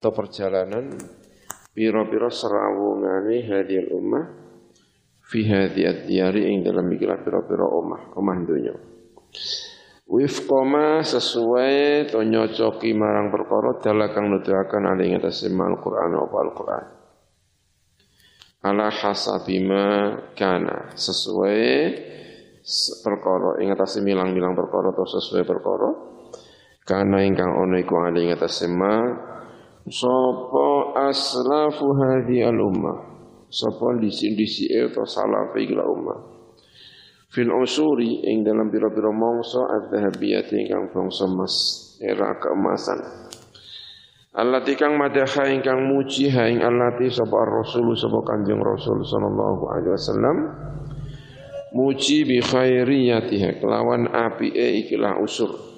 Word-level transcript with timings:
atau 0.00 0.16
perjalanan 0.16 0.96
piro-piro 1.76 2.32
serawungane 2.32 3.44
hadil 3.44 3.92
ummah 3.92 4.24
fi 5.20 5.44
hadhihi 5.44 6.08
diyari 6.08 6.56
ing 6.56 6.64
dalam 6.64 6.88
ikilah 6.88 7.20
piro-piro 7.20 7.68
ummah 7.68 8.16
ummah 8.16 8.36
dunya 8.40 8.72
wifqama 10.10 11.06
sesuai 11.06 12.10
to 12.10 12.18
nyocoki 12.26 12.90
marang 12.96 13.30
perkara 13.30 13.78
dalah 13.78 14.10
kang 14.10 14.26
nuduhaken 14.26 14.90
ali 14.90 15.12
ing 15.12 15.22
atase 15.22 15.46
Al-Qur'an 15.46 16.10
apa 16.18 16.36
Al-Qur'an. 16.42 16.86
Ala 18.60 18.92
hasabima 18.92 20.18
kana 20.36 20.92
sesuai 20.92 21.60
perkara 23.06 23.62
ing 23.62 23.70
atase 23.72 24.02
milang-milang 24.02 24.52
perkara 24.52 24.92
atau 24.92 25.06
sesuai 25.06 25.46
perkara 25.46 25.88
kana 26.84 27.22
ingkang 27.22 27.54
ono 27.54 27.78
iku 27.78 27.94
ali 28.02 28.28
ing 28.28 28.34
Sopo 29.90 30.94
aslafu 30.94 31.86
hadhi 31.98 32.46
al 32.46 32.62
ummah 32.62 32.98
Sopo 33.50 33.90
disi-disi 33.98 34.70
atau 34.70 35.02
salaf 35.02 35.50
ikilah 35.58 35.82
ummah 35.82 36.18
Fil 37.30 37.50
usuri 37.50 38.26
ing 38.26 38.42
dalam 38.42 38.74
pira-pira 38.74 39.10
mongso 39.14 39.62
adz-dzahabiyah 39.62 40.50
ingkang 40.50 40.90
bangsa 40.90 41.30
mas 41.30 41.54
era 42.02 42.34
keemasan. 42.42 42.98
Allati 44.34 44.74
kang 44.74 44.98
madaha 44.98 45.46
ingkang 45.46 45.78
muji 45.78 46.26
ha 46.26 46.50
ing 46.50 46.58
allati 46.58 47.06
sapa 47.06 47.38
rasul 47.46 47.94
sapa 47.94 48.18
Kanjeng 48.26 48.58
Rasul 48.58 49.06
sallallahu 49.06 49.62
alaihi 49.62 49.94
wasallam. 49.94 50.36
Muji 51.70 52.26
bi 52.26 52.42
khairiyatiha 52.42 53.62
kelawan 53.62 54.10
apike 54.10 54.82
ikilah 54.82 55.22
usur 55.22 55.69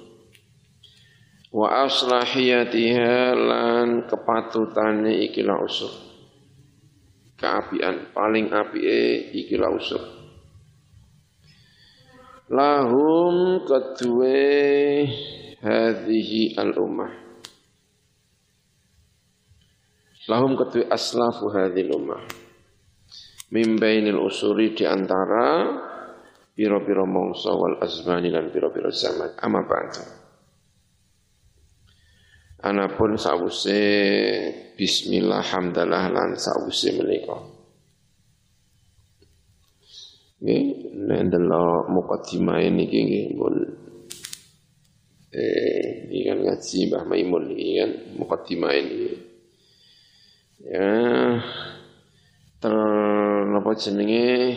wa 1.53 1.85
aslahiyatiha 1.85 3.37
lan 3.37 4.09
kepatutane 4.09 5.29
ikilah 5.29 5.61
usur. 5.61 5.93
Keapian 7.37 8.09
paling 8.09 8.49
apike 8.49 9.29
ikilah 9.45 9.69
usur. 9.69 10.01
Lahum 12.49 13.61
kedue 13.65 15.05
hadhihi 15.61 16.57
al 16.59 16.75
ummah 16.75 17.13
lahum 20.27 20.57
kedue 20.57 20.89
aslafu 20.89 21.53
hadhil 21.53 21.93
ummah. 21.93 22.23
Min 23.53 23.77
bainil 23.77 24.17
usuri 24.17 24.73
di 24.73 24.81
antara 24.81 25.77
piro-piro 26.57 27.05
mongso 27.05 27.53
wal 27.53 27.77
azmani 27.85 28.33
lan 28.33 28.49
piro-piro 28.49 28.89
zaman. 28.89 29.37
Ama 29.37 29.61
ba'du 29.61 30.22
Anapun 32.63 33.19
sawuse 33.19 33.75
bismillah 34.79 35.43
hamdalah 35.43 36.07
lan 36.07 36.39
sawuse 36.39 36.95
menika. 36.95 37.35
Nggih, 40.39 40.63
nek 41.07 41.21
delok 41.27 41.91
mukadimah 41.91 42.63
niki 42.63 42.99
nggih 43.03 43.27
pun 43.35 43.55
eh 45.35 46.07
iki 46.07 46.23
kan 46.23 46.39
ngaji 46.39 46.77
Mbah 46.87 47.03
Maimun 47.03 47.43
iki 47.51 47.73
kan 47.83 47.91
mukadimah 48.15 48.71
ini. 48.79 49.11
Ya 50.63 50.91
ter 52.63 52.75
napa 53.51 53.75
jenenge 53.75 54.55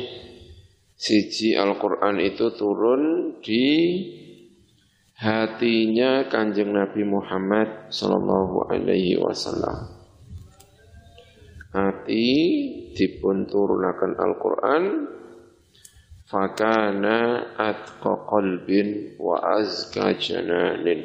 siji 0.95 1.59
Al-Qur'an 1.59 2.23
itu 2.23 2.55
turun 2.55 3.34
di 3.43 3.67
hatinya 5.17 6.28
kanjeng 6.28 6.77
Nabi 6.77 7.00
Muhammad 7.09 7.89
Sallallahu 7.89 8.69
Alaihi 8.69 9.17
Wasallam. 9.17 9.97
Hati 11.72 12.28
dipun 12.97 13.44
turunakan 13.48 14.17
Al-Quran 14.17 14.83
fakana 16.25 17.53
atqa 17.56 18.25
qalbin 18.28 19.16
wa 19.21 19.60
azka 19.60 20.16
jananin. 20.16 21.04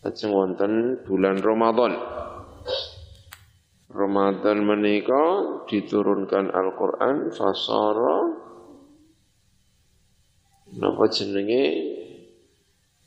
Lajeng 0.00 0.32
wonten 0.32 1.00
bulan 1.04 1.40
Ramadan. 1.40 1.92
Ramadan 3.94 4.64
menika 4.64 5.24
diturunkan 5.68 6.50
Al-Qur'an 6.50 7.30
fasara 7.30 8.16
napa 10.74 11.04
jenenge 11.06 11.93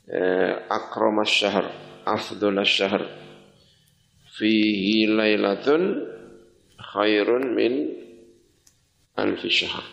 eh, 0.08 0.66
akramas 0.68 1.28
syahr 1.28 1.66
afdhalas 2.08 2.68
syahr. 2.68 3.02
Fihi 4.38 5.10
lailatun 5.10 6.08
khairun 6.78 7.44
min 7.52 7.72
alfi 9.18 9.50
syahr. 9.52 9.84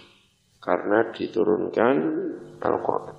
Karena 0.64 1.14
diturunkan 1.14 1.96
Al-Qur'an. 2.58 3.18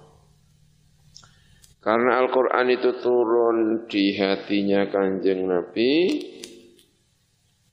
Karena 1.79 2.19
Al-Quran 2.19 2.67
itu 2.75 2.91
turun 2.99 3.87
di 3.87 4.19
hatinya 4.19 4.91
kanjeng 4.91 5.47
Nabi 5.47 5.93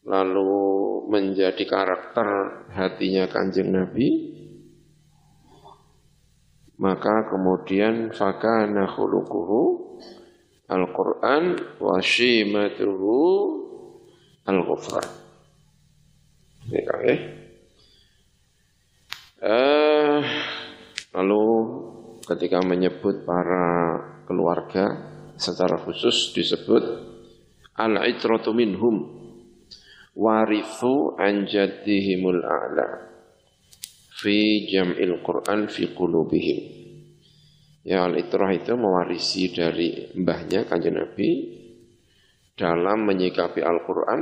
Lalu 0.03 0.51
menjadi 1.07 1.63
karakter 1.63 2.27
hatinya 2.75 3.23
kanjeng 3.31 3.71
Nabi 3.71 4.32
maka 6.81 7.29
kemudian 7.29 8.09
fakana 8.13 8.89
khuluquhu 8.89 9.93
Al-Qur'an 10.73 11.53
wa 11.77 11.99
shimatuhu 12.01 13.13
Al-Ghufran. 14.47 15.07
Ini 16.71 16.79
ya. 16.81 17.15
Eh, 19.43 20.19
lalu 21.11 21.45
ketika 22.23 22.63
menyebut 22.63 23.27
para 23.27 23.99
keluarga 24.23 25.11
secara 25.35 25.75
khusus 25.83 26.31
disebut 26.31 26.83
al-itratu 27.75 28.55
minhum 28.55 29.11
warithu 30.15 31.19
an 31.19 31.43
jaddihimul 31.43 32.39
a'la 32.39 33.12
fi 34.23 34.63
jam'il 34.71 35.19
Quran 35.19 35.67
fi 35.67 35.91
qulubihim. 35.91 36.59
Ya 37.83 38.07
al-itrah 38.07 38.55
itu 38.55 38.79
mewarisi 38.79 39.51
dari 39.51 40.15
mbahnya 40.15 40.63
kanjeng 40.63 40.95
Nabi 40.95 41.59
dalam 42.55 43.03
menyikapi 43.03 43.59
Al-Quran 43.59 44.21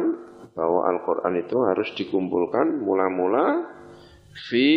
bahwa 0.57 0.90
Al-Quran 0.90 1.45
itu 1.45 1.61
harus 1.61 1.94
dikumpulkan 1.94 2.81
mula-mula 2.81 3.69
fi 4.50 4.67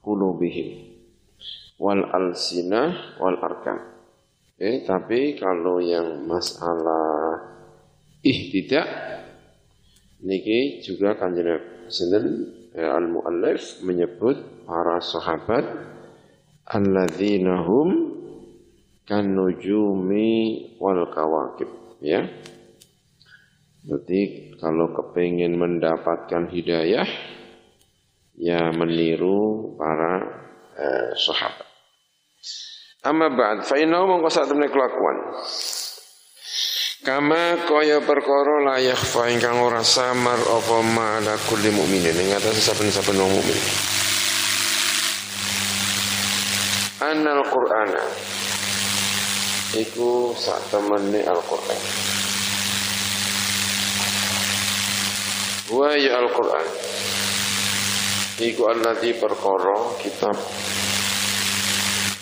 qulubihim 0.00 0.96
wal 1.76 2.08
alsinah 2.08 3.20
wal 3.20 3.36
arkan. 3.36 3.92
Eh, 4.56 4.86
tapi 4.88 5.36
kalau 5.36 5.84
yang 5.84 6.24
masalah 6.24 7.36
ihtidak 8.24 8.88
niki 10.24 10.80
juga 10.80 11.20
kanjeng 11.20 11.52
Ya, 11.84 12.63
al-muallif 12.82 13.78
menyebut 13.86 14.66
para 14.66 14.98
sahabat 14.98 15.62
alladzina 16.66 17.62
hum 17.62 18.10
kan 19.06 19.22
nujumi 19.30 20.74
wal 20.80 21.06
kawakib 21.12 21.70
ya. 22.02 22.24
Jadi 23.84 24.52
kalau 24.56 24.96
kepingin 24.96 25.60
mendapatkan 25.60 26.48
hidayah 26.48 27.04
ya 28.34 28.72
meniru 28.72 29.76
para 29.76 30.12
eh, 30.74 31.12
sahabat. 31.20 31.68
Amma 33.04 33.28
ba'd 33.28 33.68
fa 33.68 33.76
innahu 33.76 34.24
kelakuan. 34.72 35.16
Kama 37.04 37.60
kaya 37.68 38.00
perkara 38.00 38.64
la 38.64 38.80
yakhfa 38.80 39.28
ingkang 39.28 39.60
ora 39.60 39.84
samar 39.84 40.40
apa 40.40 40.80
ma 40.80 41.20
ala 41.20 41.36
kulli 41.52 41.68
mukminin 41.68 42.16
ing 42.16 42.32
atase 42.32 42.64
saben-saben 42.64 43.20
wong 43.20 43.28
mukmin. 43.28 43.60
Annal 47.04 47.44
Qur'ana 47.44 48.04
iku 49.76 50.32
sak 50.32 50.72
temene 50.72 51.20
Al-Qur'an. 51.28 51.80
Wa 55.76 55.92
ya 56.00 56.24
Al-Qur'an 56.24 56.68
iku 58.40 58.62
allati 58.72 59.12
perkara 59.12 59.92
kitab 60.00 60.40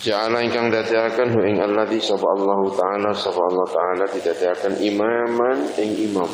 Ja'ala 0.02 0.42
ingkang 0.42 0.66
dadiaken 0.66 1.30
hu 1.30 1.46
ing 1.46 1.62
alladzi 1.62 2.02
sapa 2.02 2.26
Allah 2.26 2.58
taala 2.74 3.10
sapa 3.14 3.38
Allah 3.38 3.66
taala 3.70 4.04
didadiaken 4.10 4.82
imaman 4.82 5.78
ing 5.78 6.10
imam. 6.10 6.26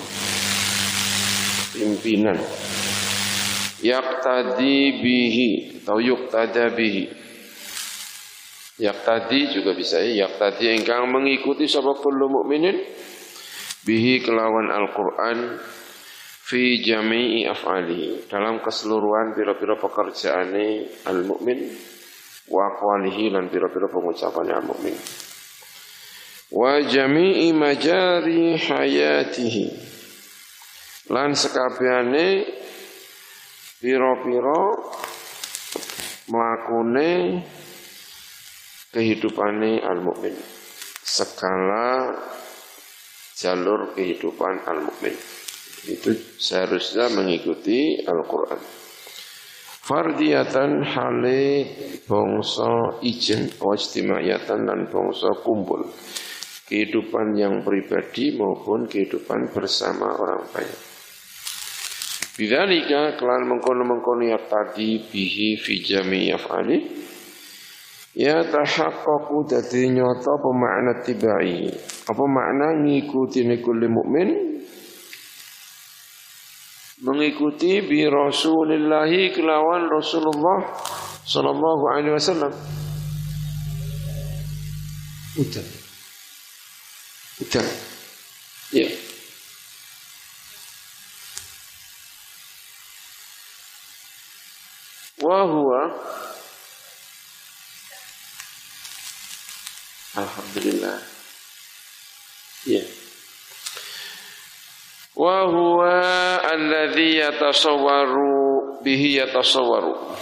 Pimpinan. 1.76 2.40
Yaqtadi 3.84 5.04
bihi 5.04 5.50
atau 5.84 6.00
yuqtada 6.00 6.72
bihi. 6.72 7.12
Yaqtadi 8.80 9.52
juga 9.52 9.76
bisa 9.76 10.00
ya. 10.00 10.24
Yaqtadi 10.24 10.72
ingkang 10.72 11.04
mengikuti 11.12 11.68
sapa 11.68 11.92
kullu 12.00 12.24
mukminin 12.40 12.80
bihi 13.84 14.24
kelawan 14.24 14.72
Al-Qur'an 14.72 15.60
fi 16.40 16.80
jami'i 16.80 17.44
af'alihi 17.44 18.32
dalam 18.32 18.64
keseluruhan 18.64 19.36
pira-pira 19.36 19.76
pekerjaane 19.76 20.88
al-mukmin 21.04 21.68
wa 22.48 22.62
aqwalihi 22.72 23.32
lan 23.32 23.52
pira-pira 23.52 23.88
pengucapannya 23.88 24.54
al-mukmin 24.56 24.96
wa 26.52 26.80
jami'i 26.80 27.52
majari 27.52 28.56
hayatihi. 28.56 29.66
Lan 31.08 31.32
sekabehane 31.32 32.44
pira-pira 33.80 34.62
mlakune 36.28 37.10
kehidupane 38.92 39.80
al-mukmin 39.80 40.36
segala 41.00 42.12
jalur 43.32 43.96
kehidupan 43.96 44.68
al-mukmin 44.68 45.16
itu 45.88 46.12
seharusnya 46.36 47.08
mengikuti 47.08 48.04
Al-Quran. 48.04 48.60
Fardiyatan 49.88 50.84
hale 50.84 51.64
bongso 52.04 53.00
ijen 53.00 53.48
wajistimayatan 53.56 54.68
dan 54.68 54.84
bongso 54.92 55.32
kumpul. 55.40 55.80
Kehidupan 56.68 57.32
yang 57.32 57.64
pribadi 57.64 58.36
maupun 58.36 58.84
kehidupan 58.84 59.48
bersama 59.48 60.12
orang 60.12 60.44
banyak. 60.52 60.80
Bidzalika 62.36 63.16
kelan 63.16 63.48
mengkono-mengkono 63.48 64.28
ya 64.28 64.36
tadi 64.44 65.08
bihi 65.08 65.56
fi 65.56 65.74
jami 65.80 66.36
yaf'ali 66.36 66.76
ya 68.12 68.44
tahaqqaqu 68.44 69.36
dadi 69.48 69.88
nyata 69.88 70.30
apa 70.36 70.50
makna 70.52 70.92
tibai 71.00 71.66
apa 72.04 72.24
makna 72.28 72.84
ngikuti 72.84 73.42
kulli 73.64 73.88
mukmin 73.88 74.47
mengikuti 77.18 77.82
bi 77.82 78.06
Rasulillahi 78.06 79.34
kelawan 79.34 79.90
Rasulullah 79.90 80.70
sallallahu 81.26 81.84
alaihi 81.90 82.14
wasallam. 82.14 82.54
Udah. 85.34 85.66
Udah. 87.42 87.66
Ya. 88.70 88.86
Wa 95.18 95.42
huwa 95.42 95.82
Alhamdulillah. 100.14 101.02
Ya. 102.62 102.78
Yeah 102.78 102.97
wa 105.18 105.50
huwa 105.50 105.98
alladhi 106.46 107.18
yatasawwaru 107.18 108.78
bihi 108.86 109.18
yatasawwaru. 109.18 110.14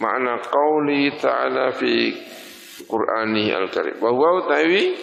Makna 0.00 0.40
qauli 0.44 1.16
ta'ala 1.16 1.72
fi 1.72 2.12
Qur'ani 2.84 3.52
al-Karim. 3.52 4.00
Wa 4.00 4.12
huwa 4.12 4.44
utawi 4.44 4.96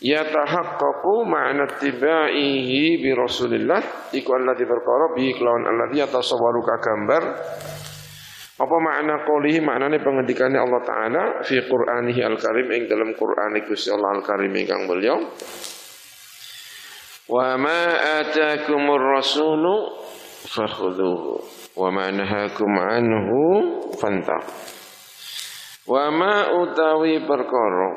yatahaqqaqu 0.00 1.14
ma'na 1.28 1.76
tibaihi 1.76 3.04
bi 3.04 3.10
Rasulillah. 3.12 4.12
Iku 4.16 4.30
alladhi 4.32 4.64
perkara 4.64 5.12
bi 5.16 5.32
kelawan 5.36 5.68
alladhi 5.68 6.00
yatasawwaru 6.00 6.60
kagambar 6.64 7.22
apa 8.60 8.76
makna 8.76 9.24
qaulihi 9.24 9.64
maknane 9.64 10.04
pengendikannya 10.04 10.60
Allah 10.60 10.80
taala 10.84 11.22
fi 11.40 11.64
Qur'anihi 11.64 12.20
al-Karim 12.20 12.68
ing 12.76 12.82
dalam 12.92 13.16
Qur'an 13.16 13.56
Gusti 13.64 13.88
Allah 13.88 14.20
al-Karim 14.20 14.52
ingkang 14.52 14.84
mulya 14.84 15.16
Wa 17.30 17.54
ma 17.54 17.94
atakumur 18.18 19.22
rasulu 19.22 20.02
fakhudhuhu 20.50 21.38
wa 21.78 21.88
ma 21.94 22.10
nahakum 22.10 22.74
anhu 22.74 23.38
fantah. 23.94 24.42
Wa 25.86 26.10
ma 26.10 26.50
utawi 26.58 27.22
perkara 27.22 27.90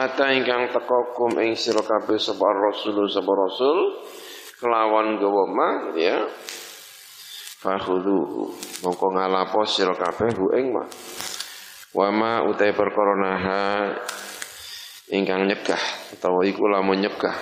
ata 0.00 0.32
ingkang 0.32 0.72
teka 0.72 0.98
kum 1.12 1.36
ing 1.44 1.52
sira 1.60 1.84
kabeh 1.84 2.16
sapa 2.16 2.48
rasul 2.56 3.04
sapa 3.04 3.32
rasul 3.36 4.00
kelawan 4.56 5.20
gawa 5.20 5.44
ma 5.52 5.68
ya. 5.92 6.24
Fakhudhuhu 7.60 8.48
mongko 8.80 9.06
ngalapo 9.12 9.68
sira 9.68 9.92
kabeh 9.92 10.32
ing 10.56 10.72
ma. 10.72 10.88
Wa 11.92 12.08
ma 12.16 12.48
utawi 12.48 12.72
perkara 12.72 13.12
ingkang 15.08 15.48
nyegah 15.48 15.80
utawa 16.12 16.44
iku 16.44 16.68
lamun 16.68 17.00
nyegah. 17.00 17.36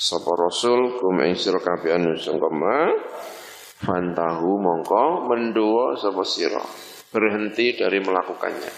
Sapa 0.00 0.32
rasul 0.38 0.96
kum 0.96 1.20
ing 1.26 1.36
sira 1.36 1.60
kabeh 1.60 1.92
anu 1.92 2.16
fantahu 3.80 4.50
mongko 4.60 5.28
mendoa 5.28 5.98
sapa 5.98 6.22
sira. 6.24 6.64
Berhenti 7.10 7.74
dari 7.74 7.98
melakukannya. 7.98 8.72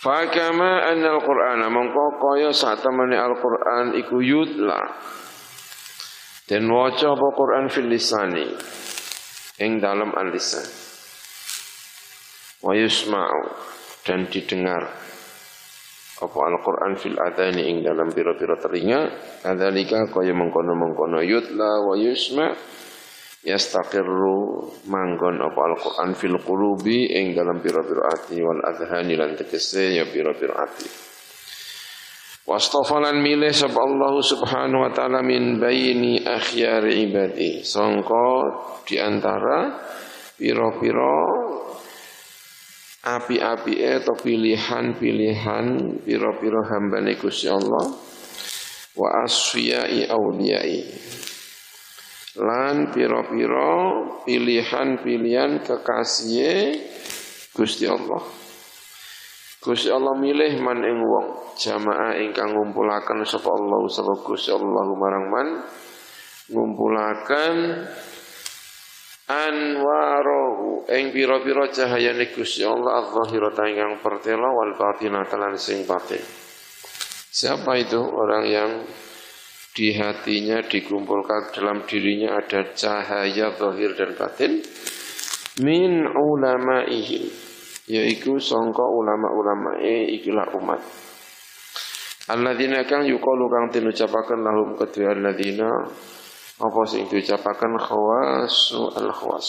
Fakama 0.00 0.84
anna 0.88 1.16
al-Qur'an 1.16 1.60
mongko 1.68 2.04
kaya 2.20 2.52
sak 2.52 2.80
temene 2.80 3.16
Al-Qur'an 3.20 3.92
iku 4.00 4.20
yutla. 4.20 4.80
Dan 6.44 6.68
waca 6.68 7.12
apa 7.12 7.28
Qur'an 7.36 7.68
fil 7.72 7.88
lisani? 7.88 8.48
Ing 9.60 9.80
dalam 9.80 10.12
al-lisan. 10.12 10.66
Wa 12.64 12.72
yusma'u 12.76 13.42
dan 14.04 14.28
didengar 14.28 15.03
apa 16.24 16.38
Al-Quran 16.48 16.92
fil 16.96 17.16
adhani 17.20 17.68
ing 17.68 17.76
dalam 17.84 18.08
pira-pira 18.08 18.56
telinga? 18.56 19.12
Kadzalika 19.44 20.08
kaya 20.08 20.32
mengkono-mengkono 20.32 21.20
yutla 21.20 21.84
wa 21.84 21.94
yusma 21.94 22.56
yastaqirru 23.44 24.72
manggon 24.88 25.36
apa 25.44 25.60
Al-Quran 25.70 26.10
fil 26.16 26.40
qulubi 26.40 27.12
ing 27.12 27.36
dalam 27.36 27.60
pira-pira 27.60 28.08
ati 28.08 28.40
wal 28.40 28.64
adhani 28.64 29.14
lan 29.14 29.36
tegese 29.36 30.00
ya 30.00 30.08
pira-pira 30.08 30.64
ati. 30.64 30.88
Wastafalan 32.44 33.24
milih 33.24 33.56
sab 33.56 33.72
Allah 33.72 34.20
subhanahu 34.20 34.84
wa 34.84 34.92
ta'ala 34.92 35.24
min 35.24 35.56
baini 35.56 36.20
akhyari 36.20 37.08
ibadi. 37.08 37.64
Songko 37.64 38.28
di 38.84 39.00
antara 39.00 39.80
piro-piro 40.36 41.53
api-api 43.04 43.84
atau 43.84 44.16
pilihan-pilihan 44.16 45.66
piro-piro 46.00 46.60
hambane 46.64 47.20
Gusti 47.20 47.52
Allah. 47.52 47.92
Wa 48.94 49.08
asfiyai 49.26 50.08
auliyai 50.08 50.78
lan 52.40 52.90
piro-piro 52.90 53.74
pilihan-pilihan 54.24 55.62
kekasih 55.62 56.80
Gusti 57.54 57.86
Allah. 57.86 58.22
Gusti 59.62 59.88
Allah 59.88 60.18
milih 60.18 60.58
man 60.64 60.82
ing 60.82 60.98
wong. 60.98 61.28
Jamaah 61.54 62.18
ingkang 62.18 62.50
ngumpulaken 62.50 63.22
sapa 63.22 63.48
Allah 63.48 63.78
sapa 63.86 64.12
Gusti 64.26 64.50
Allah 64.50 64.84
marang 64.98 65.26
man 65.30 65.48
ngumpulaken 66.50 67.56
anwarohu 69.30 70.63
ing 70.84 71.16
pira-pira 71.16 71.72
cahayane 71.72 72.28
Gusti 72.36 72.60
Allah 72.60 73.00
az-zahirata 73.00 73.64
ingkang 73.64 74.04
pertela 74.04 74.52
wal 74.52 74.76
batinata 74.76 75.40
lan 75.40 75.56
sing 75.56 75.88
batin. 75.88 76.20
Siapa 77.34 77.72
itu 77.80 77.98
orang 77.98 78.44
yang 78.44 78.70
di 79.74 79.96
hatinya 79.96 80.60
dikumpulkan 80.60 81.56
dalam 81.56 81.88
dirinya 81.88 82.36
ada 82.36 82.76
cahaya 82.76 83.56
zahir 83.56 83.96
dan 83.96 84.12
batin? 84.12 84.52
Min 85.64 86.04
ulamaihim 86.04 87.32
yaitu 87.88 88.36
sangka 88.36 88.84
ulama-ulama 88.84 89.80
e 89.80 90.20
ikilah 90.20 90.52
umat. 90.60 90.80
Alladzina 92.28 92.84
kang 92.84 93.08
yuqalu 93.08 93.44
kang 93.52 93.66
tinucapaken 93.72 94.40
lahum 94.40 94.76
kedua 94.76 95.16
alladzina 95.16 95.68
apa 96.60 96.80
sing 96.88 97.08
diucapaken? 97.08 97.72
Khawasu 97.76 98.94
al 98.96 99.10
khawas 99.12 99.48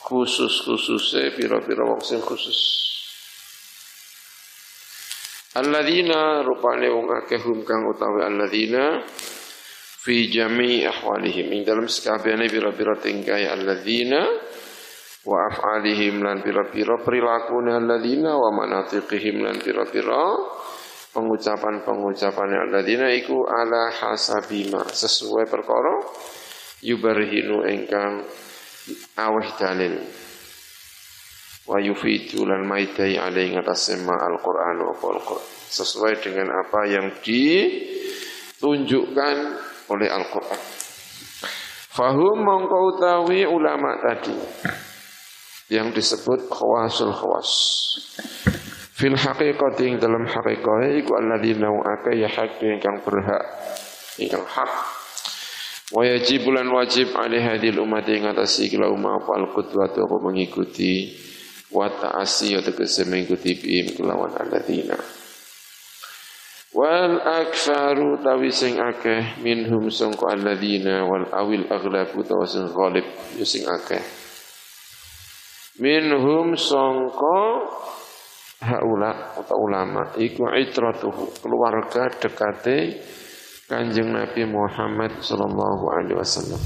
khusus 0.00 0.64
khususnya 0.64 1.30
pira-pira 1.36 1.84
wong 1.84 2.00
sing 2.00 2.20
khusus. 2.24 2.58
Alladzina 5.50 6.46
rupane 6.46 6.86
wong 6.88 7.10
akeh 7.10 7.42
hum 7.42 7.66
kang 7.66 7.82
utawi 7.90 8.22
alladzina 8.22 9.02
fi 10.00 10.30
jami 10.30 10.86
ahwalihim. 10.86 11.50
Ing 11.52 11.62
dalam 11.66 11.90
sekabehane 11.90 12.46
pira-pira 12.46 12.94
tingkai 12.96 13.50
alladzina 13.50 14.22
wa 15.26 15.38
af'alihim 15.52 16.24
lan 16.24 16.40
pira-pira 16.40 17.02
perilakune 17.04 17.76
alladzina 17.76 18.38
wa 18.38 18.50
manatiqihim 18.56 19.44
lan 19.44 19.60
pira-pira 19.60 20.22
pengucapan-pengucapan 21.12 22.70
alladzina 22.70 23.10
iku 23.12 23.42
ala 23.44 23.90
hasabima 23.90 24.86
sesuai 24.86 25.44
perkara 25.50 25.98
yubarhinu 26.86 27.66
engkang 27.66 28.24
aweh 29.18 29.48
dalil. 29.58 29.98
Wa 31.68 31.78
yufidu 31.78 32.46
lan 32.48 32.66
maidai 32.66 33.18
alaihi 33.20 33.54
atas 33.54 33.86
sema 33.92 34.16
Al-Qur'an 34.16 34.78
wa 34.82 34.94
Al-Qur'an 34.96 35.60
sesuai 35.70 36.18
dengan 36.18 36.50
apa 36.50 36.82
yang 36.90 37.22
ditunjukkan 37.22 39.36
oleh 39.90 40.08
Al-Qur'an. 40.10 40.58
Fahum 41.90 42.38
mongko 42.42 42.78
utawi 42.94 43.46
ulama 43.46 43.98
tadi. 44.02 44.34
Yang 45.70 45.94
disebut 46.02 46.50
khawasul 46.50 47.14
khawas. 47.14 47.50
Fil 49.00 49.16
haqiqati 49.16 49.96
dalam 49.96 50.26
haqiqah 50.26 50.80
iku 50.98 51.14
alladzina 51.16 51.70
aka 51.70 52.10
ya 52.12 52.28
hak 52.28 52.60
ingkang 52.60 53.00
berhak 53.00 53.40
ingkang 54.20 54.44
hak 54.44 54.99
wa 55.90 56.02
yajib 56.06 56.46
lan 56.46 56.70
wajib 56.70 57.10
alih 57.18 57.42
hadil 57.42 57.82
umat 57.82 58.06
ing 58.06 58.30
atas 58.30 58.62
ikla 58.62 58.86
umat 58.90 59.22
apa 59.22 59.30
al 59.42 59.46
qudwatu 59.50 60.06
mengikuti 60.22 61.10
wa 61.70 61.86
ta'asi 61.86 62.58
atau 62.58 62.74
tegese 62.74 63.06
mengikuti 63.06 63.58
bihim 63.58 63.94
kelawan 63.94 64.34
alladzina. 64.34 64.98
Wal 66.70 67.18
aktsaru 67.18 68.22
tawi 68.22 68.54
sing 68.54 68.78
akeh 68.78 69.42
minhum 69.42 69.90
sangka 69.90 70.38
alladzina 70.38 71.02
wal 71.02 71.26
awil 71.34 71.66
aghlabu 71.66 72.22
tawi 72.22 72.46
sing 72.46 72.70
ghalib 72.70 73.06
ya 73.34 73.46
sing 73.46 73.66
akeh. 73.66 74.02
Minhum 75.82 76.54
sangka 76.54 77.42
haula 78.62 79.34
atau 79.40 79.56
ulama 79.58 80.14
iku 80.20 80.46
itratuhu 80.52 81.42
keluarga 81.42 82.06
dekate 82.22 83.02
Kanjeng 83.70 84.10
Nabi 84.10 84.42
Muhammad 84.50 85.22
sallallahu 85.22 85.94
alaihi 85.94 86.18
wasallam. 86.18 86.58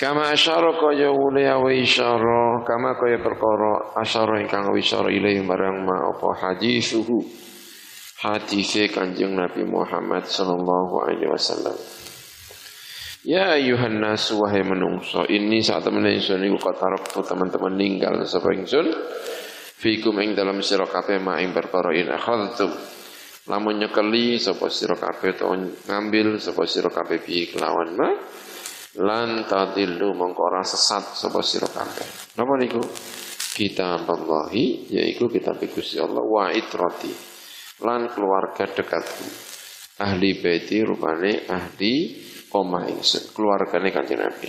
Kama 0.00 0.32
asyara 0.32 0.72
kaya 0.80 1.12
ulia 1.12 1.60
wa 1.60 1.68
isyara 1.68 2.64
Kama 2.64 2.96
kaya 2.96 3.20
perkara 3.20 4.00
asyara 4.00 4.40
ingkang 4.40 4.72
isyara 4.72 5.12
ilaih 5.12 5.44
marang 5.44 5.84
ma 5.84 6.08
apa 6.08 6.28
hadisuhu 6.32 7.20
Hadise 8.24 8.88
kanjeng 8.88 9.36
Nabi 9.36 9.68
Muhammad 9.68 10.24
sallallahu 10.24 11.04
alaihi 11.04 11.28
wasallam. 11.28 11.76
Ya 13.20 13.52
ayuhan 13.60 14.00
nasu 14.00 14.40
wahai 14.40 14.64
menungso 14.64 15.28
ini 15.28 15.60
saat 15.60 15.84
temen 15.84 16.08
ingsun 16.08 16.40
iku 16.40 16.56
katarok 16.56 17.20
teman-teman 17.20 17.76
ninggal 17.76 18.16
sapa 18.24 18.56
ingsun? 18.56 18.88
Fikum 19.76 20.16
ing 20.24 20.32
dalam 20.32 20.64
sira 20.64 20.88
kabeh 20.88 21.20
ma 21.20 21.36
perkara 21.52 21.92
in 21.92 22.08
akhadtum 22.08 22.99
lamun 23.50 23.82
nyekeli 23.82 24.38
sapa 24.38 24.70
sira 24.70 24.94
kabeh 24.94 25.34
to 25.34 25.50
ngambil 25.90 26.38
sapa 26.38 26.62
sira 26.70 26.86
kabeh 26.86 27.18
bi 27.18 27.50
kelawan 27.50 27.98
ma 27.98 28.10
lan 29.02 29.42
tadillu 29.50 30.14
mongko 30.14 30.42
ora 30.46 30.62
sesat 30.62 31.18
sapa 31.18 31.42
sira 31.42 31.66
kabeh. 31.66 32.38
Napa 32.38 32.54
niku? 32.62 32.78
Kitab 33.50 34.06
Allah 34.06 34.46
yaiku 34.54 35.26
kitab 35.26 35.58
Gusti 35.58 35.98
Allah 35.98 36.22
wa 36.22 36.54
itrati 36.54 37.10
lan 37.82 38.06
keluarga 38.14 38.70
dekatku. 38.70 39.26
Ahli 40.00 40.38
baiti 40.40 40.80
rupane 40.80 41.44
ahli 41.50 41.94
omah 42.54 42.88
ingsun, 42.88 43.34
keluargane 43.36 43.92
Kanjeng 43.92 44.22
Nabi. 44.22 44.48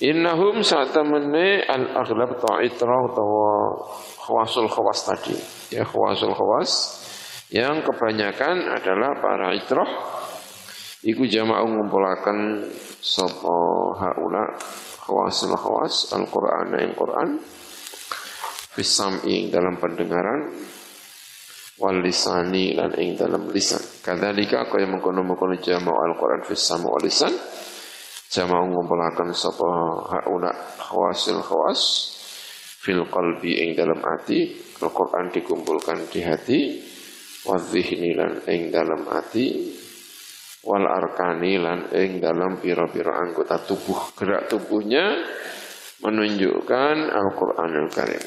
Innahum 0.00 0.64
sa'tamane 0.64 1.66
al-aghlab 1.70 2.40
ta'itra 2.40 2.96
utawa 3.04 3.78
khawasul 4.26 4.66
khawas 4.66 5.00
tadi. 5.06 5.36
Ya 5.70 5.84
khawasul 5.84 6.32
khawas 6.32 7.03
yang 7.52 7.84
kebanyakan 7.84 8.72
adalah 8.72 9.20
para 9.20 9.52
itrah 9.52 9.90
Iku 11.04 11.28
jama'u 11.28 11.68
ngumpulaken 11.68 12.64
sapa 13.04 13.56
haula 14.00 14.56
khawasul 15.04 15.52
khawas 15.52 16.16
Al-Qur'an 16.16 16.72
ing 16.80 16.96
Qur'an. 16.96 17.36
Fisam'i 18.72 19.52
dalam 19.52 19.76
pendengaran 19.76 20.48
wal 21.76 22.00
lisani 22.00 22.72
lan 22.72 22.96
ing 22.96 23.20
dalam 23.20 23.52
lisan. 23.52 23.84
Kadzalika 24.00 24.64
kaya 24.64 24.88
mengkono-mengkono 24.88 25.60
jama'u 25.60 25.92
Al-Qur'an 26.08 26.40
fisam 26.48 26.88
wal 26.88 27.04
lisan. 27.04 27.36
Jama'u 28.32 28.64
ngumpulaken 28.72 29.36
sapa 29.36 29.68
haula 30.08 30.56
khawasul 30.80 31.44
khawas 31.44 31.80
fil 32.80 33.04
qalbi 33.12 33.60
ing 33.60 33.76
dalam 33.76 34.00
hati. 34.00 34.56
Al-Qur'an 34.80 35.28
dikumpulkan 35.28 36.08
di 36.08 36.24
hati 36.24 36.60
wa 37.44 37.60
ing 38.48 38.72
dalam 38.72 39.04
hati 39.08 39.48
wal 40.64 40.88
arkani 40.88 41.60
lan 41.60 41.92
ing 41.92 42.24
dalam 42.24 42.56
pira-pira 42.56 43.20
anggota 43.20 43.60
tubuh 43.60 44.16
gerak 44.16 44.48
tubuhnya 44.48 45.20
menunjukkan 46.00 46.96
Al-Qur'anul 47.12 47.88
Karim 47.92 48.24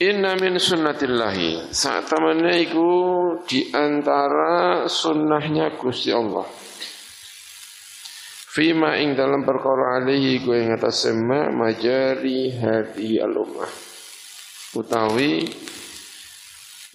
Inna 0.00 0.32
min 0.40 0.56
sunnatillahi 0.56 1.76
saat 1.76 2.08
tamannya 2.08 2.56
iku 2.64 2.88
di 3.44 3.68
antara 3.68 4.88
sunnahnya 4.88 5.76
Gusti 5.76 6.08
Allah. 6.08 6.48
Fima 8.48 8.96
ing 8.96 9.12
dalam 9.12 9.44
perkara 9.44 10.00
alihi 10.00 10.40
ing 10.40 10.72
atas 10.72 11.04
sema 11.04 11.52
majari 11.52 12.48
hadi 12.48 13.20
al 13.20 13.44
ummah. 13.44 13.68
Utawi 14.80 15.44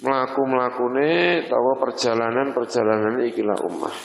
melaku-melakune 0.04 1.46
tawa 1.48 1.74
perjalanan-perjalanan 1.80 3.24
ikilah 3.32 3.60
ummah 3.64 3.96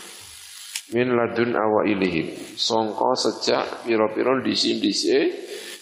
min 0.94 1.14
ladun 1.14 1.54
awa 1.54 1.86
ilihim 1.86 2.34
songko 2.54 3.14
sejak 3.14 3.86
piro-piro 3.86 4.38
disim-disi 4.42 5.18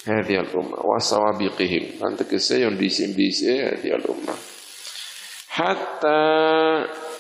hadiyal 0.09 0.49
ummah 0.53 0.81
wasawabiqihim 0.81 2.01
dan 2.01 2.17
tegese 2.17 2.65
yang 2.65 2.77
disim-disi 2.77 3.53
hadiyal 3.69 4.05
ummah 4.09 4.39
hatta 5.59 6.23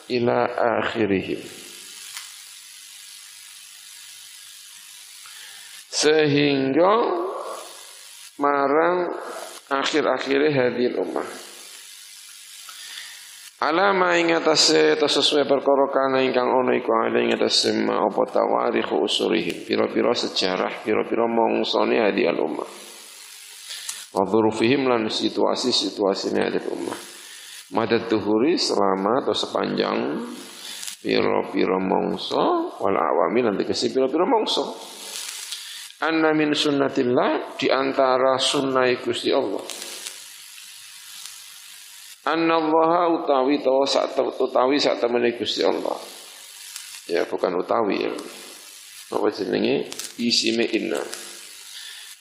ila 0.08 0.38
akhirihim. 0.80 1.42
Sehingga 5.98 6.94
marang 8.38 9.10
akhir-akhirnya 9.66 10.50
hadiyal 10.54 11.02
ummah 11.02 11.26
Alama 13.58 14.14
ing 14.14 14.30
atase 14.30 14.94
ta 14.94 15.10
sesuai 15.10 15.42
perkara 15.42 15.90
kana 15.90 16.22
ingkang 16.22 16.46
ana 16.46 16.78
iku 16.78 16.94
ana 16.94 17.18
ing 17.18 17.34
atase 17.34 17.74
ma 17.82 18.06
apa 18.06 18.22
tawarikh 18.30 18.94
usurihim 18.94 19.66
pira-pira 19.66 20.14
sejarah 20.14 20.86
pira-pira 20.86 21.26
mongsone 21.26 21.98
hadi 21.98 22.22
al 22.22 22.38
ummah 22.38 22.70
wa 24.14 24.22
dzurufihim 24.30 24.86
lan 24.86 25.10
situasi-situasine 25.10 26.38
hadi 26.38 26.62
ummah 26.70 26.98
madad 27.74 28.06
tuhuri 28.06 28.54
selama 28.54 29.26
atau 29.26 29.34
sepanjang 29.34 30.22
pira-pira 31.02 31.82
mongso 31.82 32.78
wal 32.78 32.94
awami 32.94 33.42
lan 33.42 33.58
tegese 33.58 33.90
pira-pira 33.90 34.22
mongso 34.22 34.70
anna 36.06 36.30
min 36.30 36.54
sunnatillah 36.54 37.58
di 37.58 37.66
antara 37.74 38.38
sunnah 38.38 38.86
Gusti 39.02 39.34
Allah 39.34 39.87
Annallaha 42.28 43.08
utawi 43.16 43.64
tawa 43.64 43.88
sak 43.88 44.12
utawi 44.20 44.76
sak 44.76 45.00
temene 45.00 45.32
Gusti 45.40 45.64
Allah. 45.64 45.96
Ya 47.08 47.24
bukan 47.24 47.56
utawi 47.56 48.04
ya. 48.04 48.12
Apa 49.16 49.32
jenenge? 49.32 49.88
Isime 50.20 50.68
inna. 50.68 51.00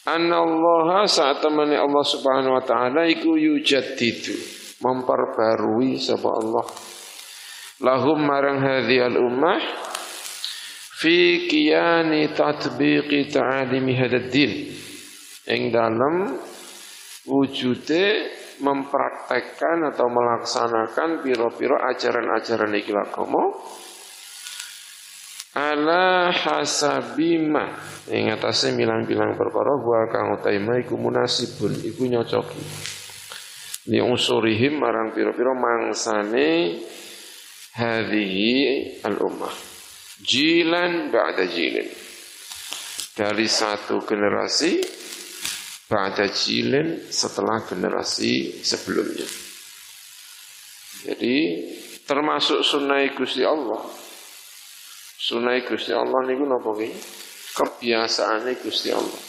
Annallaha 0.08 1.04
sak 1.04 1.44
temene 1.44 1.76
Allah 1.76 2.06
Subhanahu 2.08 2.56
wa 2.56 2.64
taala 2.64 3.04
iku 3.12 3.36
yujaddidu, 3.36 4.40
memperbarui 4.80 6.00
sapa 6.00 6.32
Allah. 6.32 6.66
Lahum 7.84 8.24
marang 8.24 8.64
hadhil 8.64 9.20
ummah 9.20 9.60
fi 11.04 11.46
qiyani 11.52 12.32
tatbiqi 12.32 13.28
ta'alimi 13.28 13.92
hadad 13.92 14.32
din. 14.32 14.72
Ing 15.52 15.76
dalam 15.76 16.40
wujude 17.28 18.37
mempraktekkan 18.62 19.94
atau 19.94 20.08
melaksanakan 20.10 21.22
piro-piro 21.22 21.78
ajaran-ajaran 21.78 22.74
ikilah 22.78 23.06
agama 23.10 23.44
ala 25.58 26.30
hasabima. 26.30 27.78
Ing 28.14 28.30
atase 28.32 28.72
bilang-bilang 28.78 29.34
perkara 29.34 29.74
gua 29.82 30.06
kang 30.08 30.38
utaima 30.38 30.78
iku 30.80 30.96
munasibun 30.96 31.74
iku 31.82 32.06
nyocoki. 32.06 32.64
Li 33.90 34.00
unsurihim 34.04 34.78
marang 34.78 35.16
piro-piro 35.16 35.56
mangsane 35.56 36.80
hadhihi 37.78 38.54
al 39.06 39.18
ummah 39.18 39.56
jilan 40.22 41.14
ba'da 41.14 41.46
jilin. 41.46 41.90
Dari 43.18 43.48
satu 43.50 44.06
generasi 44.06 44.78
Ba'da 45.88 46.28
jilin 46.28 47.08
setelah 47.08 47.64
generasi 47.64 48.60
sebelumnya. 48.60 49.24
Jadi 51.08 51.36
termasuk 52.04 52.60
sunnah 52.60 53.08
Gusti 53.16 53.48
Allah. 53.48 53.88
Sunnah 55.18 55.56
Gusti 55.64 55.96
Allah 55.96 56.28
niku 56.28 56.44
napa 56.44 56.76
ki? 56.76 56.92
Kebiasaane 57.56 58.60
Gusti 58.60 58.92
Allah. 58.92 59.24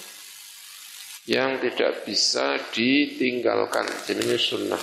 yang 1.29 1.61
tidak 1.61 2.09
bisa 2.09 2.57
ditinggalkan. 2.73 3.85
Jenisnya 4.09 4.41
sunnah. 4.41 4.83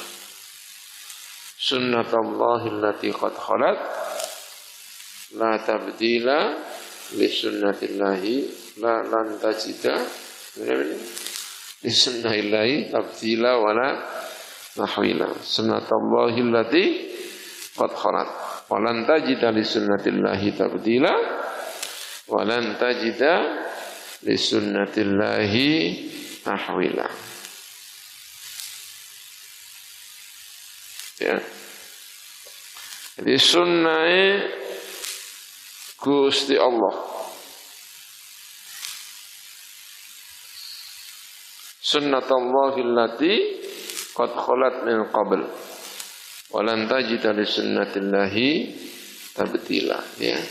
Sunnatullahi 1.57 2.69
allati 2.69 3.09
qad 3.09 3.33
khalat 3.33 3.77
la 5.41 5.57
tabdila 5.57 6.53
li 7.17 7.25
sunnatillahi 7.25 8.35
la 8.77 9.01
lan 9.01 9.41
tajida 9.41 9.97
li 11.83 11.91
sunnatillahi 11.91 12.93
tabdila 12.93 13.51
wala 13.59 13.89
nahwila. 14.79 15.35
Sunnatullahi 15.41 16.39
allati 16.39 16.85
qad 17.75 17.91
khalat 17.91 18.29
wa 18.69 18.77
lan 18.79 19.03
tajida 19.03 19.51
li 19.51 19.63
sunnatillahi 19.63 20.55
tabdila 20.55 21.13
wa 22.31 22.41
lan 22.47 22.79
tajida 22.79 23.33
li 24.23 24.35
sunnatillahi 24.37 25.69
tahwila. 26.45 27.07
Ya. 31.15 31.39
Jadi 33.15 33.35
sunnah 33.39 34.11
Gusti 35.95 36.59
Allah. 36.59 37.14
Sunnatullahi 41.85 42.81
allati 42.81 43.33
qad 44.17 44.33
khalat 44.33 44.81
min 44.89 45.05
qabl. 45.13 45.45
Walan 46.49 46.89
tajida 46.89 47.29
li 47.29 47.45
sunnatillahi 47.45 48.49
tabtila. 49.37 50.01
Ya. 50.17 50.41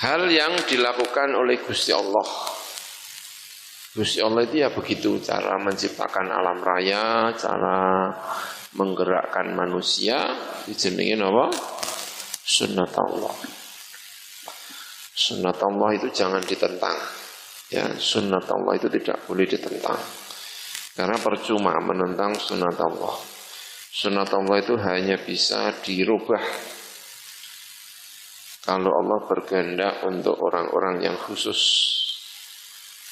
hal 0.00 0.26
yang 0.32 0.56
dilakukan 0.64 1.36
oleh 1.36 1.60
Gusti 1.60 1.92
Allah. 1.92 2.24
Gusti 3.90 4.18
Allah 4.22 4.46
itu 4.46 4.62
ya 4.62 4.72
begitu 4.72 5.20
cara 5.20 5.58
menciptakan 5.60 6.30
alam 6.30 6.58
raya, 6.62 7.34
cara 7.36 8.10
menggerakkan 8.74 9.52
manusia, 9.52 10.30
dijenengin 10.64 11.20
apa? 11.20 11.52
Sunnat 12.46 12.90
Allah. 12.96 13.59
Sunnat 15.20 15.60
Allah 15.60 16.00
itu 16.00 16.08
jangan 16.08 16.40
ditentang. 16.40 16.96
Ya, 17.68 17.92
sunnat 18.00 18.48
Allah 18.48 18.72
itu 18.80 18.88
tidak 18.88 19.20
boleh 19.28 19.44
ditentang. 19.44 20.00
Karena 20.96 21.20
percuma 21.20 21.76
menentang 21.84 22.40
sunnat 22.40 22.80
Allah. 22.80 23.20
Sunnat 23.92 24.32
Allah 24.32 24.56
itu 24.64 24.74
hanya 24.80 25.20
bisa 25.20 25.76
dirubah 25.84 26.40
kalau 28.60 28.92
Allah 28.92 29.18
berkehendak 29.24 30.04
untuk 30.04 30.36
orang-orang 30.36 31.00
yang 31.00 31.16
khusus 31.16 31.90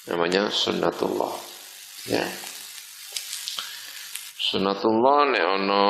namanya 0.09 0.53
sunnatullah 0.53 1.33
ya 2.09 2.25
sunnatullah 4.39 5.19
nek 5.33 5.45
ono 5.45 5.87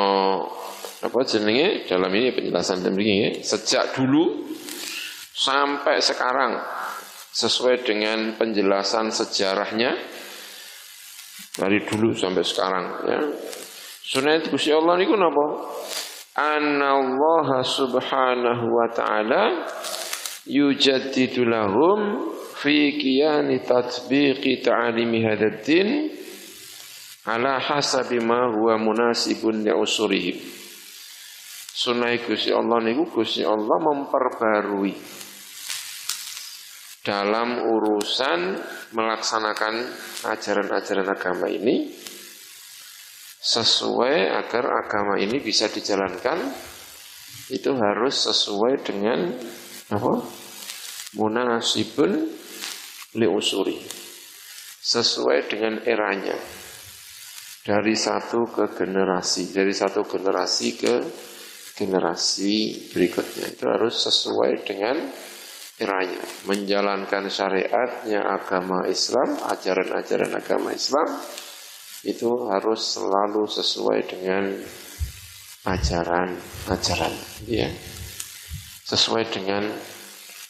apa 0.98 1.18
jenenge 1.22 1.86
dalam 1.86 2.10
ini 2.10 2.34
penjelasan 2.34 2.82
demikian 2.82 3.42
sejak 3.42 3.94
dulu 3.94 4.57
sampai 5.38 6.02
sekarang 6.02 6.58
sesuai 7.30 7.86
dengan 7.86 8.34
penjelasan 8.34 9.14
sejarahnya 9.14 9.94
dari 11.54 11.86
dulu 11.86 12.10
sampai 12.10 12.42
sekarang 12.42 12.84
ya. 13.06 13.20
Sunnah 14.08 14.40
itu 14.42 14.56
Allah 14.74 14.98
niku 14.98 15.14
napa? 15.14 15.46
Allah 16.38 17.48
subhanahu 17.62 18.66
wa 18.66 18.88
ta'ala 18.90 19.42
yujaddidu 20.48 21.44
lahum 21.46 22.30
fi 22.58 22.94
qiyani 22.98 23.62
tatbiqi 23.62 24.64
ta'alimi 24.64 25.22
din 25.62 26.14
ala 27.28 27.60
hasabi 27.60 28.22
ma 28.24 28.48
huwa 28.48 28.80
munasibun 28.80 29.66
li 29.66 29.70
usurihim. 29.74 30.38
Sunnah 31.78 32.16
Gusti 32.26 32.50
Allah 32.50 32.82
niku 32.82 33.06
Gusti 33.12 33.44
Allah 33.46 33.76
memperbarui 33.78 35.17
dalam 37.08 37.64
urusan 37.64 38.60
melaksanakan 38.92 39.74
ajaran-ajaran 40.28 41.08
agama 41.08 41.48
ini 41.48 41.88
sesuai 43.40 44.28
agar 44.36 44.68
agama 44.84 45.16
ini 45.16 45.40
bisa 45.40 45.72
dijalankan 45.72 46.36
itu 47.48 47.72
harus 47.72 48.28
sesuai 48.28 48.84
dengan 48.84 49.32
apa? 49.88 50.20
munasibun 51.16 52.28
liusuri 53.16 53.80
sesuai 54.84 55.48
dengan 55.48 55.80
eranya. 55.88 56.36
Dari 57.64 57.96
satu 57.96 58.48
ke 58.48 58.64
generasi 58.76 59.52
dari 59.52 59.72
satu 59.72 60.04
generasi 60.04 60.68
ke 60.76 60.94
generasi 61.72 62.88
berikutnya. 62.92 63.48
Itu 63.52 63.64
harus 63.68 63.96
sesuai 63.96 64.52
dengan 64.64 64.96
eranya 65.78 66.22
menjalankan 66.50 67.30
syariatnya 67.30 68.26
agama 68.26 68.86
Islam 68.90 69.38
ajaran-ajaran 69.46 70.32
agama 70.34 70.74
Islam 70.74 71.08
itu 72.02 72.50
harus 72.50 72.98
selalu 72.98 73.46
sesuai 73.46 74.00
dengan 74.10 74.44
ajaran-ajaran 75.66 77.14
ya 77.46 77.70
sesuai 78.88 79.28
dengan 79.28 79.68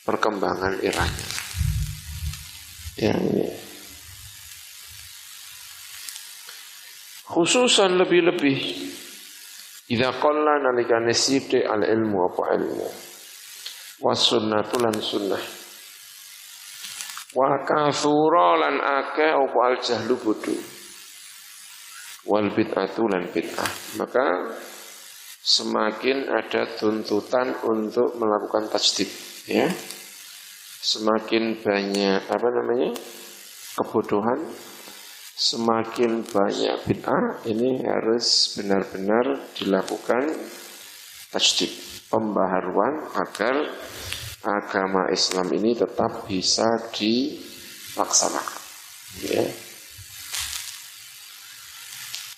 perkembangan 0.07 0.79
eranya. 0.81 1.29
Ya 2.99 3.15
ini 3.15 3.47
khususan 7.29 8.01
lebih-lebih 8.01 8.59
idza 9.93 10.11
qalla 10.19 10.59
nalikane 10.65 11.15
sithik 11.15 11.63
al 11.63 11.85
ilmu 11.85 12.19
apa 12.33 12.43
ilmu 12.57 12.89
was 14.03 14.21
sunnatu 14.23 14.79
lan 14.79 14.97
sunnah 14.99 15.43
wa 17.35 17.63
kathura 17.67 18.49
lan 18.57 18.77
akeh 18.79 19.31
apa 19.35 19.59
al 19.69 19.77
jahlu 19.83 20.15
bodho 20.19 20.79
wal 22.29 22.53
bid'atu 22.53 23.09
lan 23.09 23.33
bid'ah. 23.33 23.73
Maka 23.97 24.53
semakin 25.41 26.29
ada 26.29 26.69
tuntutan 26.77 27.57
untuk 27.65 28.21
melakukan 28.21 28.69
tajdid, 28.69 29.09
ya. 29.49 29.67
Semakin 30.79 31.59
banyak 31.59 32.21
apa 32.29 32.49
namanya? 32.53 32.93
kebodohan, 33.79 34.43
semakin 35.39 36.27
banyak 36.27 36.77
bid'ah, 36.83 37.47
ini 37.47 37.87
harus 37.87 38.59
benar-benar 38.59 39.55
dilakukan 39.55 40.35
tajdid, 41.31 41.71
pembaharuan 42.09 43.13
agar 43.17 43.55
agama 44.45 45.13
Islam 45.13 45.49
ini 45.53 45.77
tetap 45.77 46.25
bisa 46.25 46.89
dilaksanakan. 46.93 48.63
Ya. 49.25 49.47